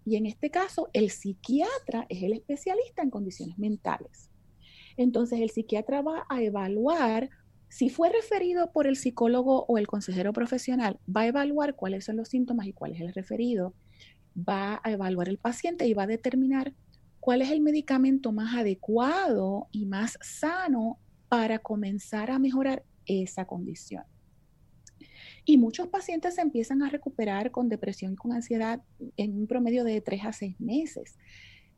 Y 0.06 0.16
en 0.16 0.28
este 0.28 0.50
caso, 0.50 0.90
el 0.94 1.10
psiquiatra 1.10 2.06
es 2.08 2.24
el 2.24 2.32
especialista 2.32 3.02
en 3.02 3.10
condiciones 3.10 3.60
mentales. 3.60 4.30
Entonces, 4.96 5.42
el 5.42 5.50
psiquiatra 5.50 6.02
va 6.02 6.26
a 6.30 6.42
evaluar 6.42 7.30
si 7.72 7.90
fue 7.90 8.10
referido 8.10 8.72
por 8.74 8.86
el 8.86 8.98
psicólogo 8.98 9.66
o 9.66 9.78
el 9.78 9.88
consejero 9.88 10.34
profesional, 10.34 11.00
va 11.08 11.22
a 11.22 11.28
evaluar 11.28 11.74
cuáles 11.74 12.04
son 12.04 12.18
los 12.18 12.28
síntomas 12.28 12.68
y 12.68 12.74
cuál 12.74 12.92
es 12.92 13.00
el 13.00 13.14
referido 13.14 13.74
va 14.38 14.82
a 14.84 14.92
evaluar 14.92 15.30
el 15.30 15.38
paciente 15.38 15.88
y 15.88 15.94
va 15.94 16.04
a 16.04 16.08
determinar 16.08 16.74
cuál 17.22 17.42
es 17.42 17.50
el 17.50 17.62
medicamento 17.62 18.34
más 18.34 18.56
adecuado 18.58 19.68
y 19.72 19.86
más 19.86 20.18
sano 20.22 21.00
para 21.30 21.60
comenzar 21.60 22.30
a 22.30 22.40
mejorar 22.40 22.84
esa 23.06 23.46
condición. 23.46 24.04
Y 25.46 25.58
muchos 25.58 25.88
pacientes 25.88 26.36
se 26.36 26.42
empiezan 26.42 26.82
a 26.82 26.90
recuperar 26.90 27.52
con 27.52 27.70
depresión 27.70 28.14
y 28.14 28.16
con 28.18 28.34
ansiedad 28.34 28.82
en 29.16 29.38
un 29.38 29.48
promedio 29.48 29.86
de 29.86 30.02
tres 30.02 30.26
a 30.26 30.34
seis 30.34 30.60
meses. 30.60 31.18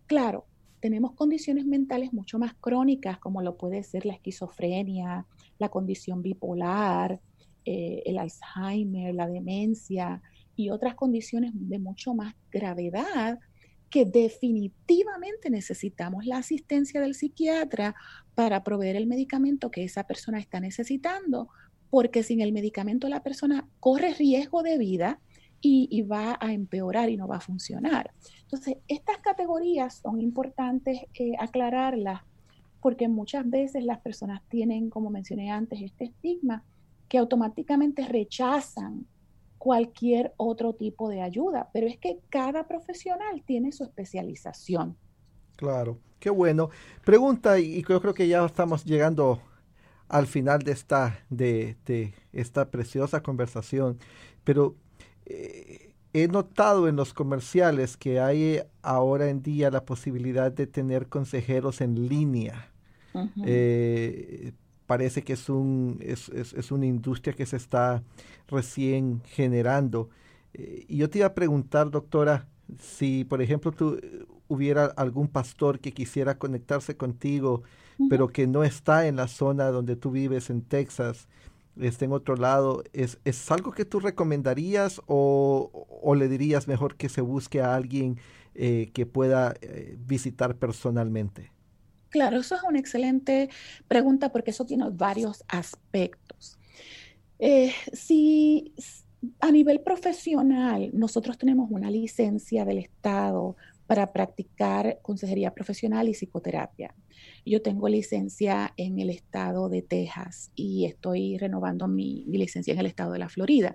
Claro, 0.08 0.48
tenemos 0.80 1.14
condiciones 1.14 1.66
mentales 1.66 2.14
mucho 2.14 2.40
más 2.40 2.56
crónicas, 2.56 3.20
como 3.20 3.44
lo 3.44 3.58
puede 3.58 3.84
ser 3.84 4.06
la 4.06 4.14
esquizofrenia, 4.14 5.26
la 5.64 5.70
condición 5.70 6.22
bipolar, 6.22 7.20
eh, 7.66 8.04
el 8.06 8.18
Alzheimer, 8.18 9.16
la 9.16 9.28
demencia, 9.28 10.22
y 10.56 10.70
otras 10.70 10.96
condiciones 10.96 11.52
de 11.54 11.80
mucho 11.80 12.14
más 12.14 12.36
gravedad 12.52 13.40
que 13.90 14.06
definitivamente 14.06 15.50
necesitamos 15.50 16.26
la 16.26 16.38
asistencia 16.38 17.00
del 17.00 17.14
psiquiatra 17.14 17.96
para 18.36 18.64
proveer 18.64 18.96
el 18.96 19.08
medicamento 19.08 19.72
que 19.72 19.84
esa 19.84 20.06
persona 20.06 20.40
está 20.40 20.60
necesitando, 20.60 21.50
porque 21.90 22.24
sin 22.24 22.42
el 22.42 22.54
medicamento 22.54 23.08
la 23.08 23.22
persona 23.22 23.68
corre 23.80 24.14
riesgo 24.16 24.64
de 24.64 24.78
vida 24.78 25.20
y, 25.62 26.02
va 26.02 26.38
a 26.42 26.52
empeorar 26.52 27.10
y 27.10 27.16
no 27.16 27.28
va 27.28 27.38
a 27.38 27.40
funcionar. 27.40 28.12
Entonces, 28.42 28.78
estas 28.90 29.20
categorías 29.20 30.02
son 30.04 30.20
importantes 30.20 31.00
eh, 31.14 31.34
aclararlas 31.40 32.22
porque 32.84 33.08
muchas 33.08 33.50
veces 33.50 33.86
las 33.86 34.00
personas 34.02 34.42
tienen, 34.50 34.90
como 34.90 35.10
mencioné 35.10 35.50
antes, 35.50 35.82
este 35.82 36.04
estigma 36.04 36.66
que 37.08 37.18
automáticamente 37.18 38.06
rechazan 38.06 39.08
cualquier 39.58 40.34
otro 40.36 40.74
tipo 40.74 41.08
de 41.08 41.22
ayuda, 41.22 41.70
pero 41.72 41.88
es 41.88 41.98
que 41.98 42.20
cada 42.30 42.68
profesional 42.68 43.42
tiene 43.46 43.72
su 43.72 43.86
especialización. 43.86 44.98
Claro, 45.56 45.98
qué 46.20 46.30
bueno. 46.30 46.72
Pregunta, 47.06 47.58
y 47.58 47.82
yo 47.88 48.02
creo 48.02 48.14
que 48.14 48.28
ya 48.28 48.46
estamos 48.46 48.84
llegando 48.84 49.42
al 50.10 50.28
final 50.28 50.60
de 50.60 50.74
esta, 50.74 51.18
de, 51.30 52.14
esta 52.34 52.70
preciosa 52.70 53.24
conversación, 53.24 53.98
pero 54.44 54.76
eh, 55.26 55.94
he 56.12 56.28
notado 56.28 56.90
en 56.90 56.98
los 56.98 57.14
comerciales 57.14 57.96
que 57.96 58.20
hay 58.20 58.60
ahora 58.82 59.30
en 59.30 59.42
día 59.42 59.72
la 59.72 59.86
posibilidad 59.86 60.52
de 60.52 60.68
tener 60.68 61.08
consejeros 61.08 61.80
en 61.80 62.10
línea 62.10 62.73
parece 64.86 65.24
que 65.24 65.34
es, 65.34 65.50
un, 65.50 65.98
es, 66.02 66.30
es, 66.30 66.72
una 66.72 66.86
industria 66.86 67.34
que 67.34 67.46
se 67.46 67.58
está 67.58 68.04
recién 68.48 69.22
generando. 69.26 70.10
Eh, 70.54 70.86
y 70.88 70.98
yo 70.98 71.10
te 71.10 71.20
iba 71.20 71.28
a 71.28 71.34
preguntar, 71.34 71.90
doctora, 71.90 72.48
si 72.80 73.24
por 73.24 73.42
ejemplo 73.42 73.72
tú, 73.72 74.00
eh, 74.02 74.26
hubiera 74.48 74.86
algún 74.86 75.28
pastor 75.28 75.80
que 75.80 75.94
quisiera 75.94 76.38
conectarse 76.38 76.98
contigo, 76.98 77.64
pero 78.10 78.28
que 78.28 78.48
no 78.48 78.64
está 78.64 79.08
en 79.08 79.16
la 79.16 79.28
zona 79.28 79.70
donde 79.70 79.96
tú 79.96 80.12
vives, 80.12 80.50
en 80.50 80.62
Texas, 80.62 81.28
esté 81.80 82.06
en 82.06 82.12
otro 82.12 82.36
lado, 82.36 82.84
¿es, 82.92 83.20
es 83.24 83.52
algo 83.52 83.72
que 83.72 83.86
tú 83.86 84.00
recomendarías 84.00 85.02
o, 85.08 85.88
o, 86.02 86.16
le 86.16 86.28
dirías 86.28 86.68
mejor 86.68 86.96
que 86.96 87.10
se 87.10 87.22
busque 87.22 87.62
a 87.62 87.76
alguien 87.76 88.18
eh, 88.56 88.92
que 88.94 89.06
pueda 89.06 89.54
eh, 89.62 89.96
visitar 90.06 90.56
personalmente? 90.58 91.53
Claro, 92.14 92.40
eso 92.40 92.54
es 92.54 92.62
una 92.62 92.78
excelente 92.78 93.50
pregunta 93.88 94.32
porque 94.32 94.52
eso 94.52 94.68
tiene 94.68 94.86
varios 94.92 95.44
aspectos. 95.48 96.60
Eh, 97.40 97.74
si 97.92 98.72
a 99.40 99.52
nivel 99.52 99.82
profesional 99.82 100.92
nosotros 100.94 101.40
tenemos 101.40 101.72
una 101.72 101.90
licencia 101.90 102.66
del 102.66 102.78
Estado 102.78 103.56
para 103.88 104.14
practicar 104.14 105.00
consejería 105.02 105.56
profesional 105.56 106.08
y 106.08 106.14
psicoterapia. 106.14 106.94
Yo 107.48 107.64
tengo 107.64 107.90
licencia 107.90 108.76
en 108.78 109.00
el 109.00 109.10
estado 109.10 109.68
de 109.68 109.82
Texas 109.82 110.52
y 110.54 110.86
estoy 110.86 111.40
renovando 111.40 111.88
mi, 111.88 112.26
licencia 112.26 112.74
en 112.74 112.80
el 112.80 112.86
estado 112.86 113.12
de 113.12 113.20
la 113.20 113.30
Florida. 113.30 113.74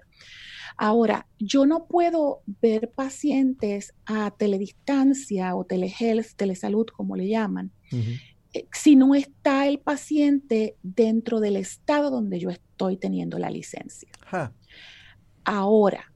Ahora, 0.77 1.27
yo 1.41 1.67
no 1.67 1.87
puedo 1.87 2.43
ver 2.47 2.93
pacientes 2.93 3.95
a 4.07 4.31
teledistancia 4.31 5.57
o 5.57 5.65
telehealth, 5.65 6.37
telesalud, 6.37 6.87
como 6.87 7.17
le 7.17 7.29
llaman, 7.29 7.73
eh, 7.91 8.67
si 8.73 8.97
no 8.97 9.15
está 9.15 9.67
el 9.67 9.79
paciente 9.79 10.77
dentro 10.83 11.41
del 11.41 11.57
estado 11.57 12.11
donde 12.11 12.39
yo 12.39 12.51
estoy 12.51 12.97
teniendo 12.97 13.39
la 13.39 13.51
licencia. 13.51 14.09
Ahora, 15.45 16.13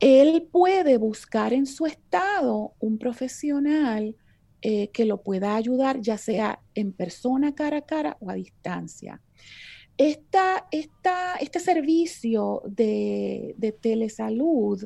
él 0.00 0.48
puede 0.50 0.98
buscar 0.98 1.52
en 1.52 1.66
su 1.66 1.86
estado 1.86 2.74
un 2.78 2.98
profesional 2.98 4.16
eh, 4.62 4.88
que 4.88 5.04
lo 5.04 5.22
pueda 5.22 5.56
ayudar, 5.56 6.00
ya 6.00 6.18
sea 6.18 6.60
en 6.74 6.92
persona, 6.92 7.54
cara 7.54 7.78
a 7.78 7.82
cara 7.82 8.16
o 8.20 8.30
a 8.30 8.34
distancia. 8.34 9.20
Esta, 9.98 10.66
este 10.70 11.60
servicio 11.60 12.62
de, 12.66 13.54
de 13.56 13.72
telesalud 13.72 14.84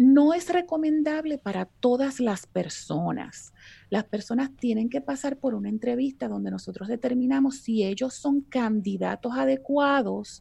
no 0.00 0.32
es 0.32 0.48
recomendable 0.48 1.36
para 1.36 1.66
todas 1.66 2.20
las 2.20 2.46
personas. 2.46 3.52
Las 3.90 4.04
personas 4.04 4.50
tienen 4.56 4.88
que 4.88 5.02
pasar 5.02 5.36
por 5.36 5.54
una 5.54 5.68
entrevista 5.68 6.26
donde 6.26 6.50
nosotros 6.50 6.88
determinamos 6.88 7.56
si 7.56 7.84
ellos 7.84 8.14
son 8.14 8.40
candidatos 8.40 9.34
adecuados 9.36 10.40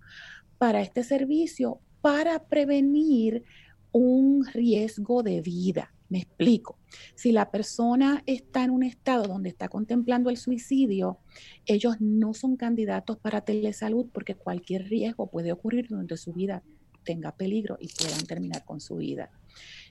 para 0.57 0.79
este 0.79 1.03
servicio 1.03 1.81
para 1.99 2.45
prevenir 2.45 3.43
un 3.91 4.45
riesgo 4.45 5.23
de 5.23 5.41
vida. 5.41 5.93
Me 6.07 6.19
explico. 6.19 6.77
Si 7.15 7.33
la 7.33 7.51
persona 7.51 8.23
está 8.27 8.63
en 8.63 8.71
un 8.71 8.83
estado 8.83 9.23
donde 9.23 9.49
está 9.49 9.67
contemplando 9.67 10.29
el 10.29 10.37
suicidio, 10.37 11.19
ellos 11.65 11.97
no 11.99 12.33
son 12.33 12.55
candidatos 12.55 13.17
para 13.17 13.41
telesalud 13.41 14.07
porque 14.13 14.35
cualquier 14.35 14.87
riesgo 14.87 15.27
puede 15.27 15.51
ocurrir 15.51 15.89
donde 15.89 16.15
su 16.15 16.31
vida 16.31 16.63
tenga 17.03 17.35
peligro 17.35 17.77
y 17.79 17.87
puedan 17.87 18.25
terminar 18.25 18.63
con 18.65 18.79
su 18.79 18.97
vida. 18.97 19.31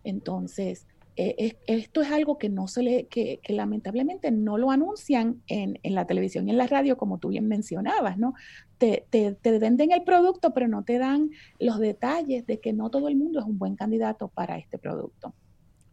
Entonces, 0.05 0.87
eh, 1.21 1.57
esto 1.67 2.01
es 2.01 2.13
algo 2.13 2.39
que 2.39 2.49
no 2.49 2.69
se 2.69 2.81
le, 2.85 3.07
que, 3.09 3.41
lamentablemente 3.49 4.31
no 4.31 4.57
lo 4.57 4.71
anuncian 4.71 5.43
en, 5.49 5.77
la 5.83 6.07
televisión 6.07 6.47
y 6.47 6.53
en 6.53 6.59
la 6.59 6.69
radio, 6.69 6.97
como 6.97 7.19
tú 7.19 7.31
bien 7.31 7.49
mencionabas, 7.49 8.19
¿no? 8.19 8.35
Te, 8.79 9.05
venden 9.43 9.91
el 9.91 10.05
producto, 10.05 10.55
pero 10.55 10.69
no 10.69 10.85
te 10.85 10.99
dan 10.99 11.31
los 11.59 11.81
detalles 11.81 12.47
de 12.47 12.61
que 12.61 12.73
no 12.73 12.89
todo 12.89 13.09
el 13.09 13.17
mundo 13.17 13.41
es 13.41 13.47
un 13.47 13.59
buen 13.59 13.75
candidato 13.75 14.29
para 14.29 14.59
este 14.59 14.79
producto. 14.79 15.35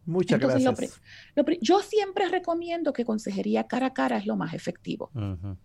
Muchas 0.04 0.38
gracias. 0.38 1.00
yo 1.60 1.80
siempre 1.80 2.28
recomiendo 2.28 2.92
que 2.92 3.04
consejería 3.04 3.64
cara 3.66 3.86
a 3.86 3.94
cara 3.94 4.18
es 4.18 4.26
lo 4.26 4.36
más 4.36 4.54
efectivo. 4.54 5.10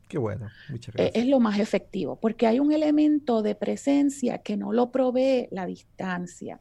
Qué 0.08 0.18
bueno, 0.18 0.50
muchas 0.72 0.96
gracias. 0.96 1.24
es 1.24 1.30
lo 1.30 1.40
más 1.40 1.60
efectivo, 1.60 2.20
porque 2.20 2.48
hay 2.48 2.60
un 2.60 2.72
elemento 2.72 3.44
de 3.44 3.54
presencia 3.54 4.40
que 4.40 4.58
no 4.58 4.74
lo 4.74 4.92
provee 4.92 5.48
la 5.52 5.68
distancia 5.68 6.60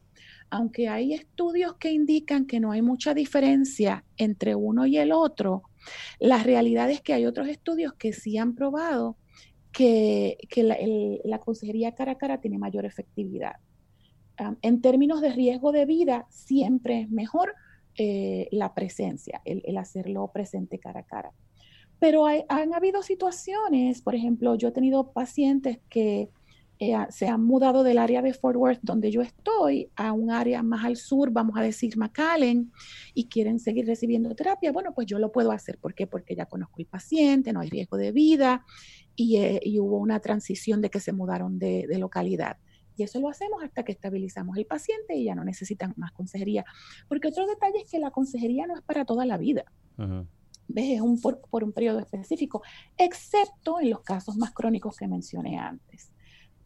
aunque 0.51 0.89
hay 0.89 1.13
estudios 1.13 1.75
que 1.77 1.91
indican 1.91 2.45
que 2.45 2.59
no 2.59 2.71
hay 2.71 2.81
mucha 2.81 3.13
diferencia 3.13 4.03
entre 4.17 4.53
uno 4.53 4.85
y 4.85 4.97
el 4.97 5.13
otro, 5.13 5.63
la 6.19 6.43
realidad 6.43 6.91
es 6.91 7.01
que 7.01 7.13
hay 7.13 7.25
otros 7.25 7.47
estudios 7.47 7.93
que 7.93 8.13
sí 8.13 8.37
han 8.37 8.53
probado 8.53 9.17
que, 9.71 10.37
la, 11.23 11.39
consejería 11.39 11.95
cara 11.95 12.13
a 12.13 12.17
cara 12.17 12.41
tiene 12.41 12.57
mayor 12.57 12.85
efectividad. 12.85 13.55
en 14.61 14.81
términos 14.81 15.21
de 15.21 15.31
riesgo 15.31 15.71
de 15.71 15.85
vida, 15.85 16.27
siempre 16.29 17.01
es 17.01 17.09
mejor 17.09 17.53
eh, 17.97 18.47
la 18.51 18.73
presencia, 18.73 19.41
el, 19.45 19.77
hacerlo 19.77 20.29
presente 20.33 20.79
cara 20.79 21.01
a 21.01 21.05
cara. 21.05 21.31
Pero 21.99 22.25
han 22.25 22.73
habido 22.73 23.03
situaciones, 23.03 24.01
por 24.01 24.15
ejemplo, 24.15 24.55
yo 24.55 24.69
he 24.69 24.71
tenido 24.71 25.11
pacientes 25.13 25.79
que 25.89 26.29
eh, 26.83 26.97
se 27.09 27.27
han 27.27 27.45
mudado 27.45 27.83
del 27.83 27.99
área 27.99 28.23
de 28.23 28.33
Fort 28.33 28.57
Worth, 28.57 28.79
donde 28.81 29.11
yo 29.11 29.21
estoy, 29.21 29.91
a 29.95 30.13
un 30.13 30.31
área 30.31 30.63
más 30.63 30.83
al 30.83 30.97
sur, 30.97 31.29
vamos 31.29 31.55
a 31.55 31.61
decir 31.61 31.95
McAllen, 31.95 32.71
y 33.13 33.27
quieren 33.27 33.59
seguir 33.59 33.85
recibiendo 33.85 34.33
terapia, 34.33 34.71
bueno, 34.71 34.91
pues 34.91 35.05
yo 35.05 35.19
lo 35.19 35.31
puedo 35.31 35.51
hacer. 35.51 35.77
¿Por 35.77 35.93
qué? 35.93 36.07
Porque 36.07 36.35
ya 36.35 36.47
conozco 36.47 36.79
el 36.79 36.87
paciente, 36.87 37.53
no 37.53 37.59
hay 37.59 37.69
riesgo 37.69 37.97
de 37.97 38.11
vida 38.11 38.65
y, 39.15 39.37
eh, 39.37 39.61
hubo 39.79 39.99
una 39.99 40.21
transición 40.21 40.81
de 40.81 40.89
que 40.89 40.99
se 40.99 41.13
mudaron 41.13 41.59
de, 41.59 41.85
localidad. 41.99 42.57
Y 42.97 43.03
eso 43.03 43.19
lo 43.19 43.29
hacemos 43.29 43.63
hasta 43.63 43.83
que 43.83 43.91
estabilizamos 43.91 44.57
el 44.57 44.65
paciente 44.65 45.15
y 45.15 45.25
ya 45.25 45.35
no 45.35 45.43
necesitan 45.43 45.93
más 45.97 46.11
consejería. 46.13 46.65
Porque 47.07 47.27
otro 47.27 47.45
detalle 47.45 47.77
es 47.83 47.91
que 47.91 47.99
la 47.99 48.09
consejería 48.09 48.65
no 48.65 48.73
es 48.73 48.81
para 48.81 49.05
toda 49.05 49.27
la 49.27 49.37
vida. 49.37 49.65
¿Ves? 50.67 50.95
Es 50.95 51.01
un, 51.01 51.21
por, 51.21 51.41
por, 51.41 51.63
un 51.63 51.73
periodo 51.73 51.99
específico, 51.99 52.63
excepto 52.97 53.79
en 53.79 53.91
los 53.91 54.01
casos 54.01 54.35
más 54.35 54.49
crónicos 54.51 54.97
que 54.97 55.07
mencioné 55.07 55.59
antes 55.59 56.11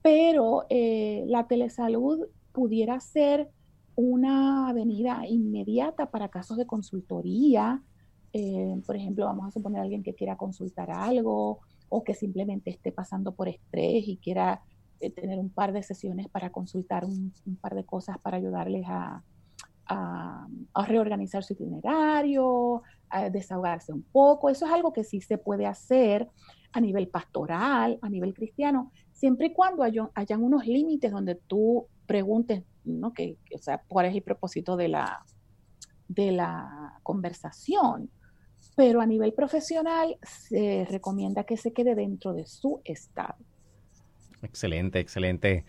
pero 0.05 0.67
eh, 0.69 1.23
la 1.25 1.47
telesalud 1.47 2.27
pudiera 2.51 2.99
ser 2.99 3.49
una 3.95 4.69
avenida 4.69 5.23
inmediata 5.27 6.11
para 6.11 6.29
casos 6.29 6.57
de 6.57 6.67
consultoría. 6.67 7.81
Eh, 8.31 8.79
por 8.85 8.95
ejemplo, 8.95 9.25
vamos 9.25 9.47
a 9.47 9.51
suponer 9.51 9.79
a 9.79 9.81
alguien 9.81 10.03
que 10.03 10.13
quiera 10.13 10.37
consultar 10.37 10.91
algo 10.91 11.61
o 11.89 12.03
que 12.03 12.13
simplemente 12.13 12.69
esté 12.69 12.91
pasando 12.91 13.33
por 13.33 13.47
estrés 13.47 14.07
y 14.07 14.17
quiera 14.17 14.61
eh, 14.99 15.09
tener 15.09 15.39
un 15.39 15.49
par 15.49 15.73
de 15.73 15.81
sesiones 15.81 16.27
para 16.29 16.51
consultar 16.51 17.03
un, 17.03 17.33
par 17.59 17.73
de 17.73 17.83
cosas 17.83 18.19
para 18.19 18.37
ayudarles 18.37 18.85
a, 18.87 19.23
a, 19.87 20.47
reorganizar 20.85 21.43
su 21.43 21.53
itinerario, 21.53 22.83
a 23.09 23.31
desahogarse 23.31 23.91
un 23.91 24.03
poco. 24.03 24.51
Eso 24.51 24.67
es 24.67 24.71
algo 24.71 24.93
que 24.93 25.03
sí 25.03 25.19
se 25.19 25.39
puede 25.39 25.65
hacer 25.65 26.29
a 26.73 26.79
nivel 26.79 27.07
pastoral, 27.07 27.97
a 28.03 28.09
nivel 28.09 28.35
cristiano, 28.35 28.91
siempre 29.25 29.47
y 29.47 29.53
cuando 29.53 29.81
hayan 30.13 30.43
unos 30.43 30.67
límites 30.67 31.11
donde 31.11 31.33
tú 31.33 31.87
preguntes, 32.05 32.61
¿no? 32.83 33.11
Que, 33.11 33.39
o 33.55 33.57
sea, 33.57 33.81
cuál 33.87 34.05
es 34.05 34.13
el 34.13 34.21
propósito 34.21 34.77
de 34.77 34.87
la, 34.87 35.25
de 36.07 36.31
la 36.31 36.99
conversación. 37.01 38.11
Pero 38.75 39.01
a 39.01 39.07
nivel 39.07 39.33
profesional 39.33 40.15
se 40.21 40.85
recomienda 40.87 41.43
que 41.43 41.57
se 41.57 41.73
quede 41.73 41.95
dentro 41.95 42.33
de 42.33 42.45
su 42.45 42.81
estado. 42.83 43.33
Excelente, 44.45 44.99
excelente. 44.99 45.65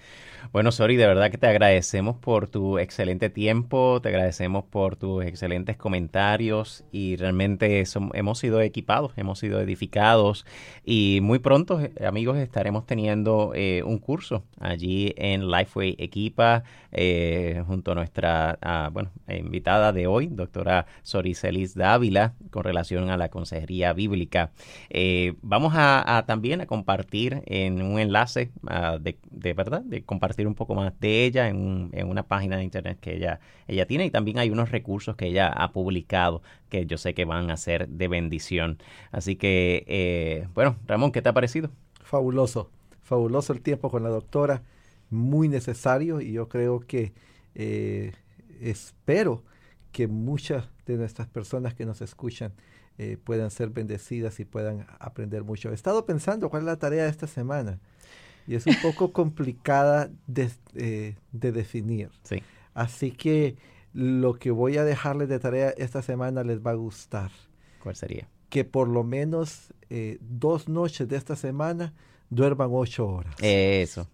Bueno, 0.53 0.71
Sori, 0.71 0.97
de 0.97 1.07
verdad 1.07 1.31
que 1.31 1.39
te 1.39 1.47
agradecemos 1.47 2.17
por 2.17 2.47
tu 2.47 2.79
excelente 2.79 3.31
tiempo, 3.31 4.01
te 4.03 4.11
agradecemos 4.11 4.65
por 4.65 4.97
tus 4.97 5.25
excelentes 5.25 5.77
comentarios 5.79 6.85
y 6.93 7.17
realmente 7.17 7.83
hemos 8.13 8.39
sido 8.39 8.61
equipados, 8.61 9.13
hemos 9.17 9.39
sido 9.39 9.61
edificados 9.61 10.45
y 10.85 11.21
muy 11.23 11.39
pronto, 11.39 11.81
eh, 11.81 11.93
amigos, 12.07 12.37
estaremos 12.37 12.87
teniendo 12.87 13.53
eh, 13.55 13.83
un 13.83 13.99
curso 13.99 14.45
allí 14.61 15.15
en 15.17 15.51
Lifeway 15.51 15.97
Equipa 15.99 16.63
eh, 16.93 17.63
junto 17.67 17.93
a 17.93 17.95
nuestra 17.95 18.59
bueno, 18.93 19.11
invitada 19.27 19.93
de 19.93 20.07
hoy, 20.07 20.29
doctora 20.29 20.87
Sori 21.03 21.35
Celis 21.35 21.75
Dávila, 21.75 22.35
con 22.51 22.63
relación 22.63 23.09
a 23.09 23.17
la 23.17 23.31
consejería 23.31 23.95
bíblica. 23.95 24.51
vamos 25.41 25.73
a 25.77 26.25
también 26.27 26.61
a 26.61 26.67
compartir 26.67 27.43
en 27.47 27.81
un 27.83 27.99
enlace 27.99 28.51
de, 29.01 29.53
verdad, 29.55 29.83
de 29.83 30.03
compartir 30.03 30.47
un 30.47 30.55
poco 30.55 30.75
más 30.75 30.99
de 31.01 31.25
ella 31.25 31.49
en, 31.49 31.91
una 32.07 32.23
página 32.25 32.57
de 32.57 32.65
internet 32.65 32.99
que 33.01 33.17
ella, 33.17 33.41
ella 33.67 33.87
tiene 33.87 34.07
y 34.07 34.11
también 34.11 34.39
hay 34.39 34.51
unos 34.51 34.71
recursos 34.71 35.17
que 35.17 35.27
ella 35.27 35.49
ha 35.49 35.73
publicado 35.73 36.43
que 36.69 36.87
yo 36.87 36.99
sé 36.99 37.15
que 37.15 37.25
van 37.25 37.51
a 37.51 37.57
ser 37.57 37.89
de 37.89 38.09
bendición. 38.09 38.79
Así 39.13 39.37
que, 39.37 39.85
eh, 39.87 40.49
bueno, 40.55 40.77
Ramón, 40.87 41.13
¿qué 41.13 41.23
te 41.23 41.29
ha 41.29 41.33
parecido? 41.33 41.71
Fabuloso, 42.03 42.71
fabuloso 43.03 43.53
el 43.53 43.61
tiempo 43.61 43.91
con 43.91 44.03
la 44.03 44.09
doctora, 44.09 44.63
muy 45.11 45.49
necesario 45.49 46.21
y 46.21 46.33
yo 46.33 46.49
creo 46.49 46.81
que 46.81 47.13
eh, 47.55 48.13
espero 48.61 49.43
que 49.93 50.09
muchas 50.09 50.69
de 50.85 50.97
nuestras 50.97 51.29
personas 51.29 51.75
que 51.75 51.87
nos 51.87 52.03
escuchan 52.03 52.53
eh, 52.99 53.19
puedan 53.23 53.51
ser 53.51 53.71
bendecidas 53.71 54.41
y 54.41 54.45
puedan 54.45 54.87
aprender 54.99 55.45
mucho. 55.45 55.71
He 55.71 55.75
estado 55.75 56.07
pensando 56.07 56.49
cuál 56.49 56.63
es 56.63 56.67
la 56.67 56.79
tarea 56.79 57.05
de 57.05 57.11
esta 57.11 57.27
semana 57.27 57.79
y 58.47 58.55
es 58.55 58.67
un 58.67 58.77
poco 58.83 59.13
complicada 59.13 60.11
de, 60.27 60.51
eh, 60.75 61.17
de 61.33 61.53
definir. 61.53 62.11
Sí. 62.23 62.43
Así 62.75 63.11
que 63.11 63.57
lo 63.93 64.35
que 64.35 64.51
voy 64.51 64.77
a 64.77 64.85
dejarles 64.85 65.29
de 65.29 65.39
tarea 65.39 65.71
esta 65.71 66.03
semana 66.03 66.45
les 66.45 66.61
va 66.65 66.73
a 66.73 66.75
gustar. 66.75 67.31
¿Cuál 67.83 67.97
sería? 67.97 68.29
que 68.49 68.65
por 68.65 68.89
lo 68.89 69.05
menos 69.05 69.73
eh, 69.91 70.19
dos 70.21 70.69
noches 70.69 71.09
de 71.09 71.17
esta 71.17 71.37
semana 71.37 71.95
duerman 72.31 72.71
ocho 72.73 73.07
horas. 73.07 73.35
Eso. 73.41 74.09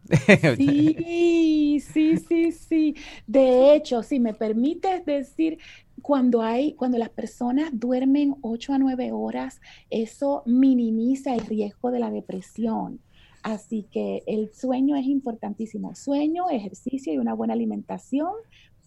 Sí, 0.56 1.80
sí, 1.80 2.16
sí, 2.18 2.52
sí. 2.52 2.96
De 3.26 3.74
hecho, 3.74 4.02
si 4.02 4.20
me 4.20 4.34
permites 4.34 5.04
decir, 5.06 5.58
cuando 6.02 6.42
hay, 6.42 6.74
cuando 6.74 6.98
las 6.98 7.08
personas 7.08 7.70
duermen 7.72 8.36
ocho 8.42 8.72
a 8.74 8.78
nueve 8.78 9.12
horas, 9.12 9.60
eso 9.90 10.42
minimiza 10.44 11.34
el 11.34 11.46
riesgo 11.46 11.90
de 11.90 12.00
la 12.00 12.10
depresión. 12.10 13.00
Así 13.42 13.86
que 13.90 14.22
el 14.26 14.52
sueño 14.52 14.96
es 14.96 15.06
importantísimo. 15.06 15.94
Sueño, 15.94 16.48
ejercicio 16.50 17.12
y 17.12 17.18
una 17.18 17.34
buena 17.34 17.54
alimentación 17.54 18.30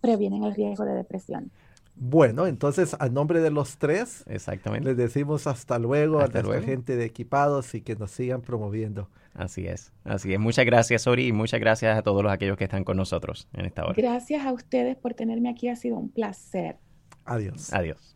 previenen 0.01 0.43
el 0.43 0.55
riesgo 0.55 0.85
de 0.85 0.93
depresión. 0.93 1.51
Bueno, 1.97 2.45
entonces 2.45 2.95
a 2.99 3.07
nombre 3.09 3.39
de 3.39 3.51
los 3.51 3.77
tres, 3.77 4.23
Exactamente. 4.27 4.89
les 4.89 4.97
decimos 4.97 5.47
hasta 5.47 5.79
luego 5.79 6.19
Hasta 6.19 6.39
a 6.39 6.41
nuestra 6.41 6.59
luego. 6.59 6.65
gente 6.65 6.95
de 6.97 7.05
equipados 7.05 7.73
y 7.73 7.81
que 7.81 7.95
nos 7.95 8.11
sigan 8.11 8.41
promoviendo. 8.41 9.09
Así 9.33 9.65
es, 9.67 9.91
así 10.03 10.33
es. 10.33 10.39
Muchas 10.39 10.65
gracias, 10.65 11.03
Sori, 11.03 11.27
y 11.27 11.31
muchas 11.31 11.59
gracias 11.59 11.97
a 11.97 12.01
todos 12.01 12.21
los 12.23 12.31
aquellos 12.31 12.57
que 12.57 12.65
están 12.65 12.83
con 12.83 12.97
nosotros 12.97 13.47
en 13.53 13.65
esta 13.65 13.83
hora. 13.85 13.93
Gracias 13.95 14.45
a 14.45 14.51
ustedes 14.53 14.95
por 14.97 15.13
tenerme 15.13 15.49
aquí, 15.49 15.67
ha 15.69 15.75
sido 15.75 15.97
un 15.97 16.09
placer. 16.09 16.77
Adiós. 17.25 17.73
Adiós. 17.73 18.15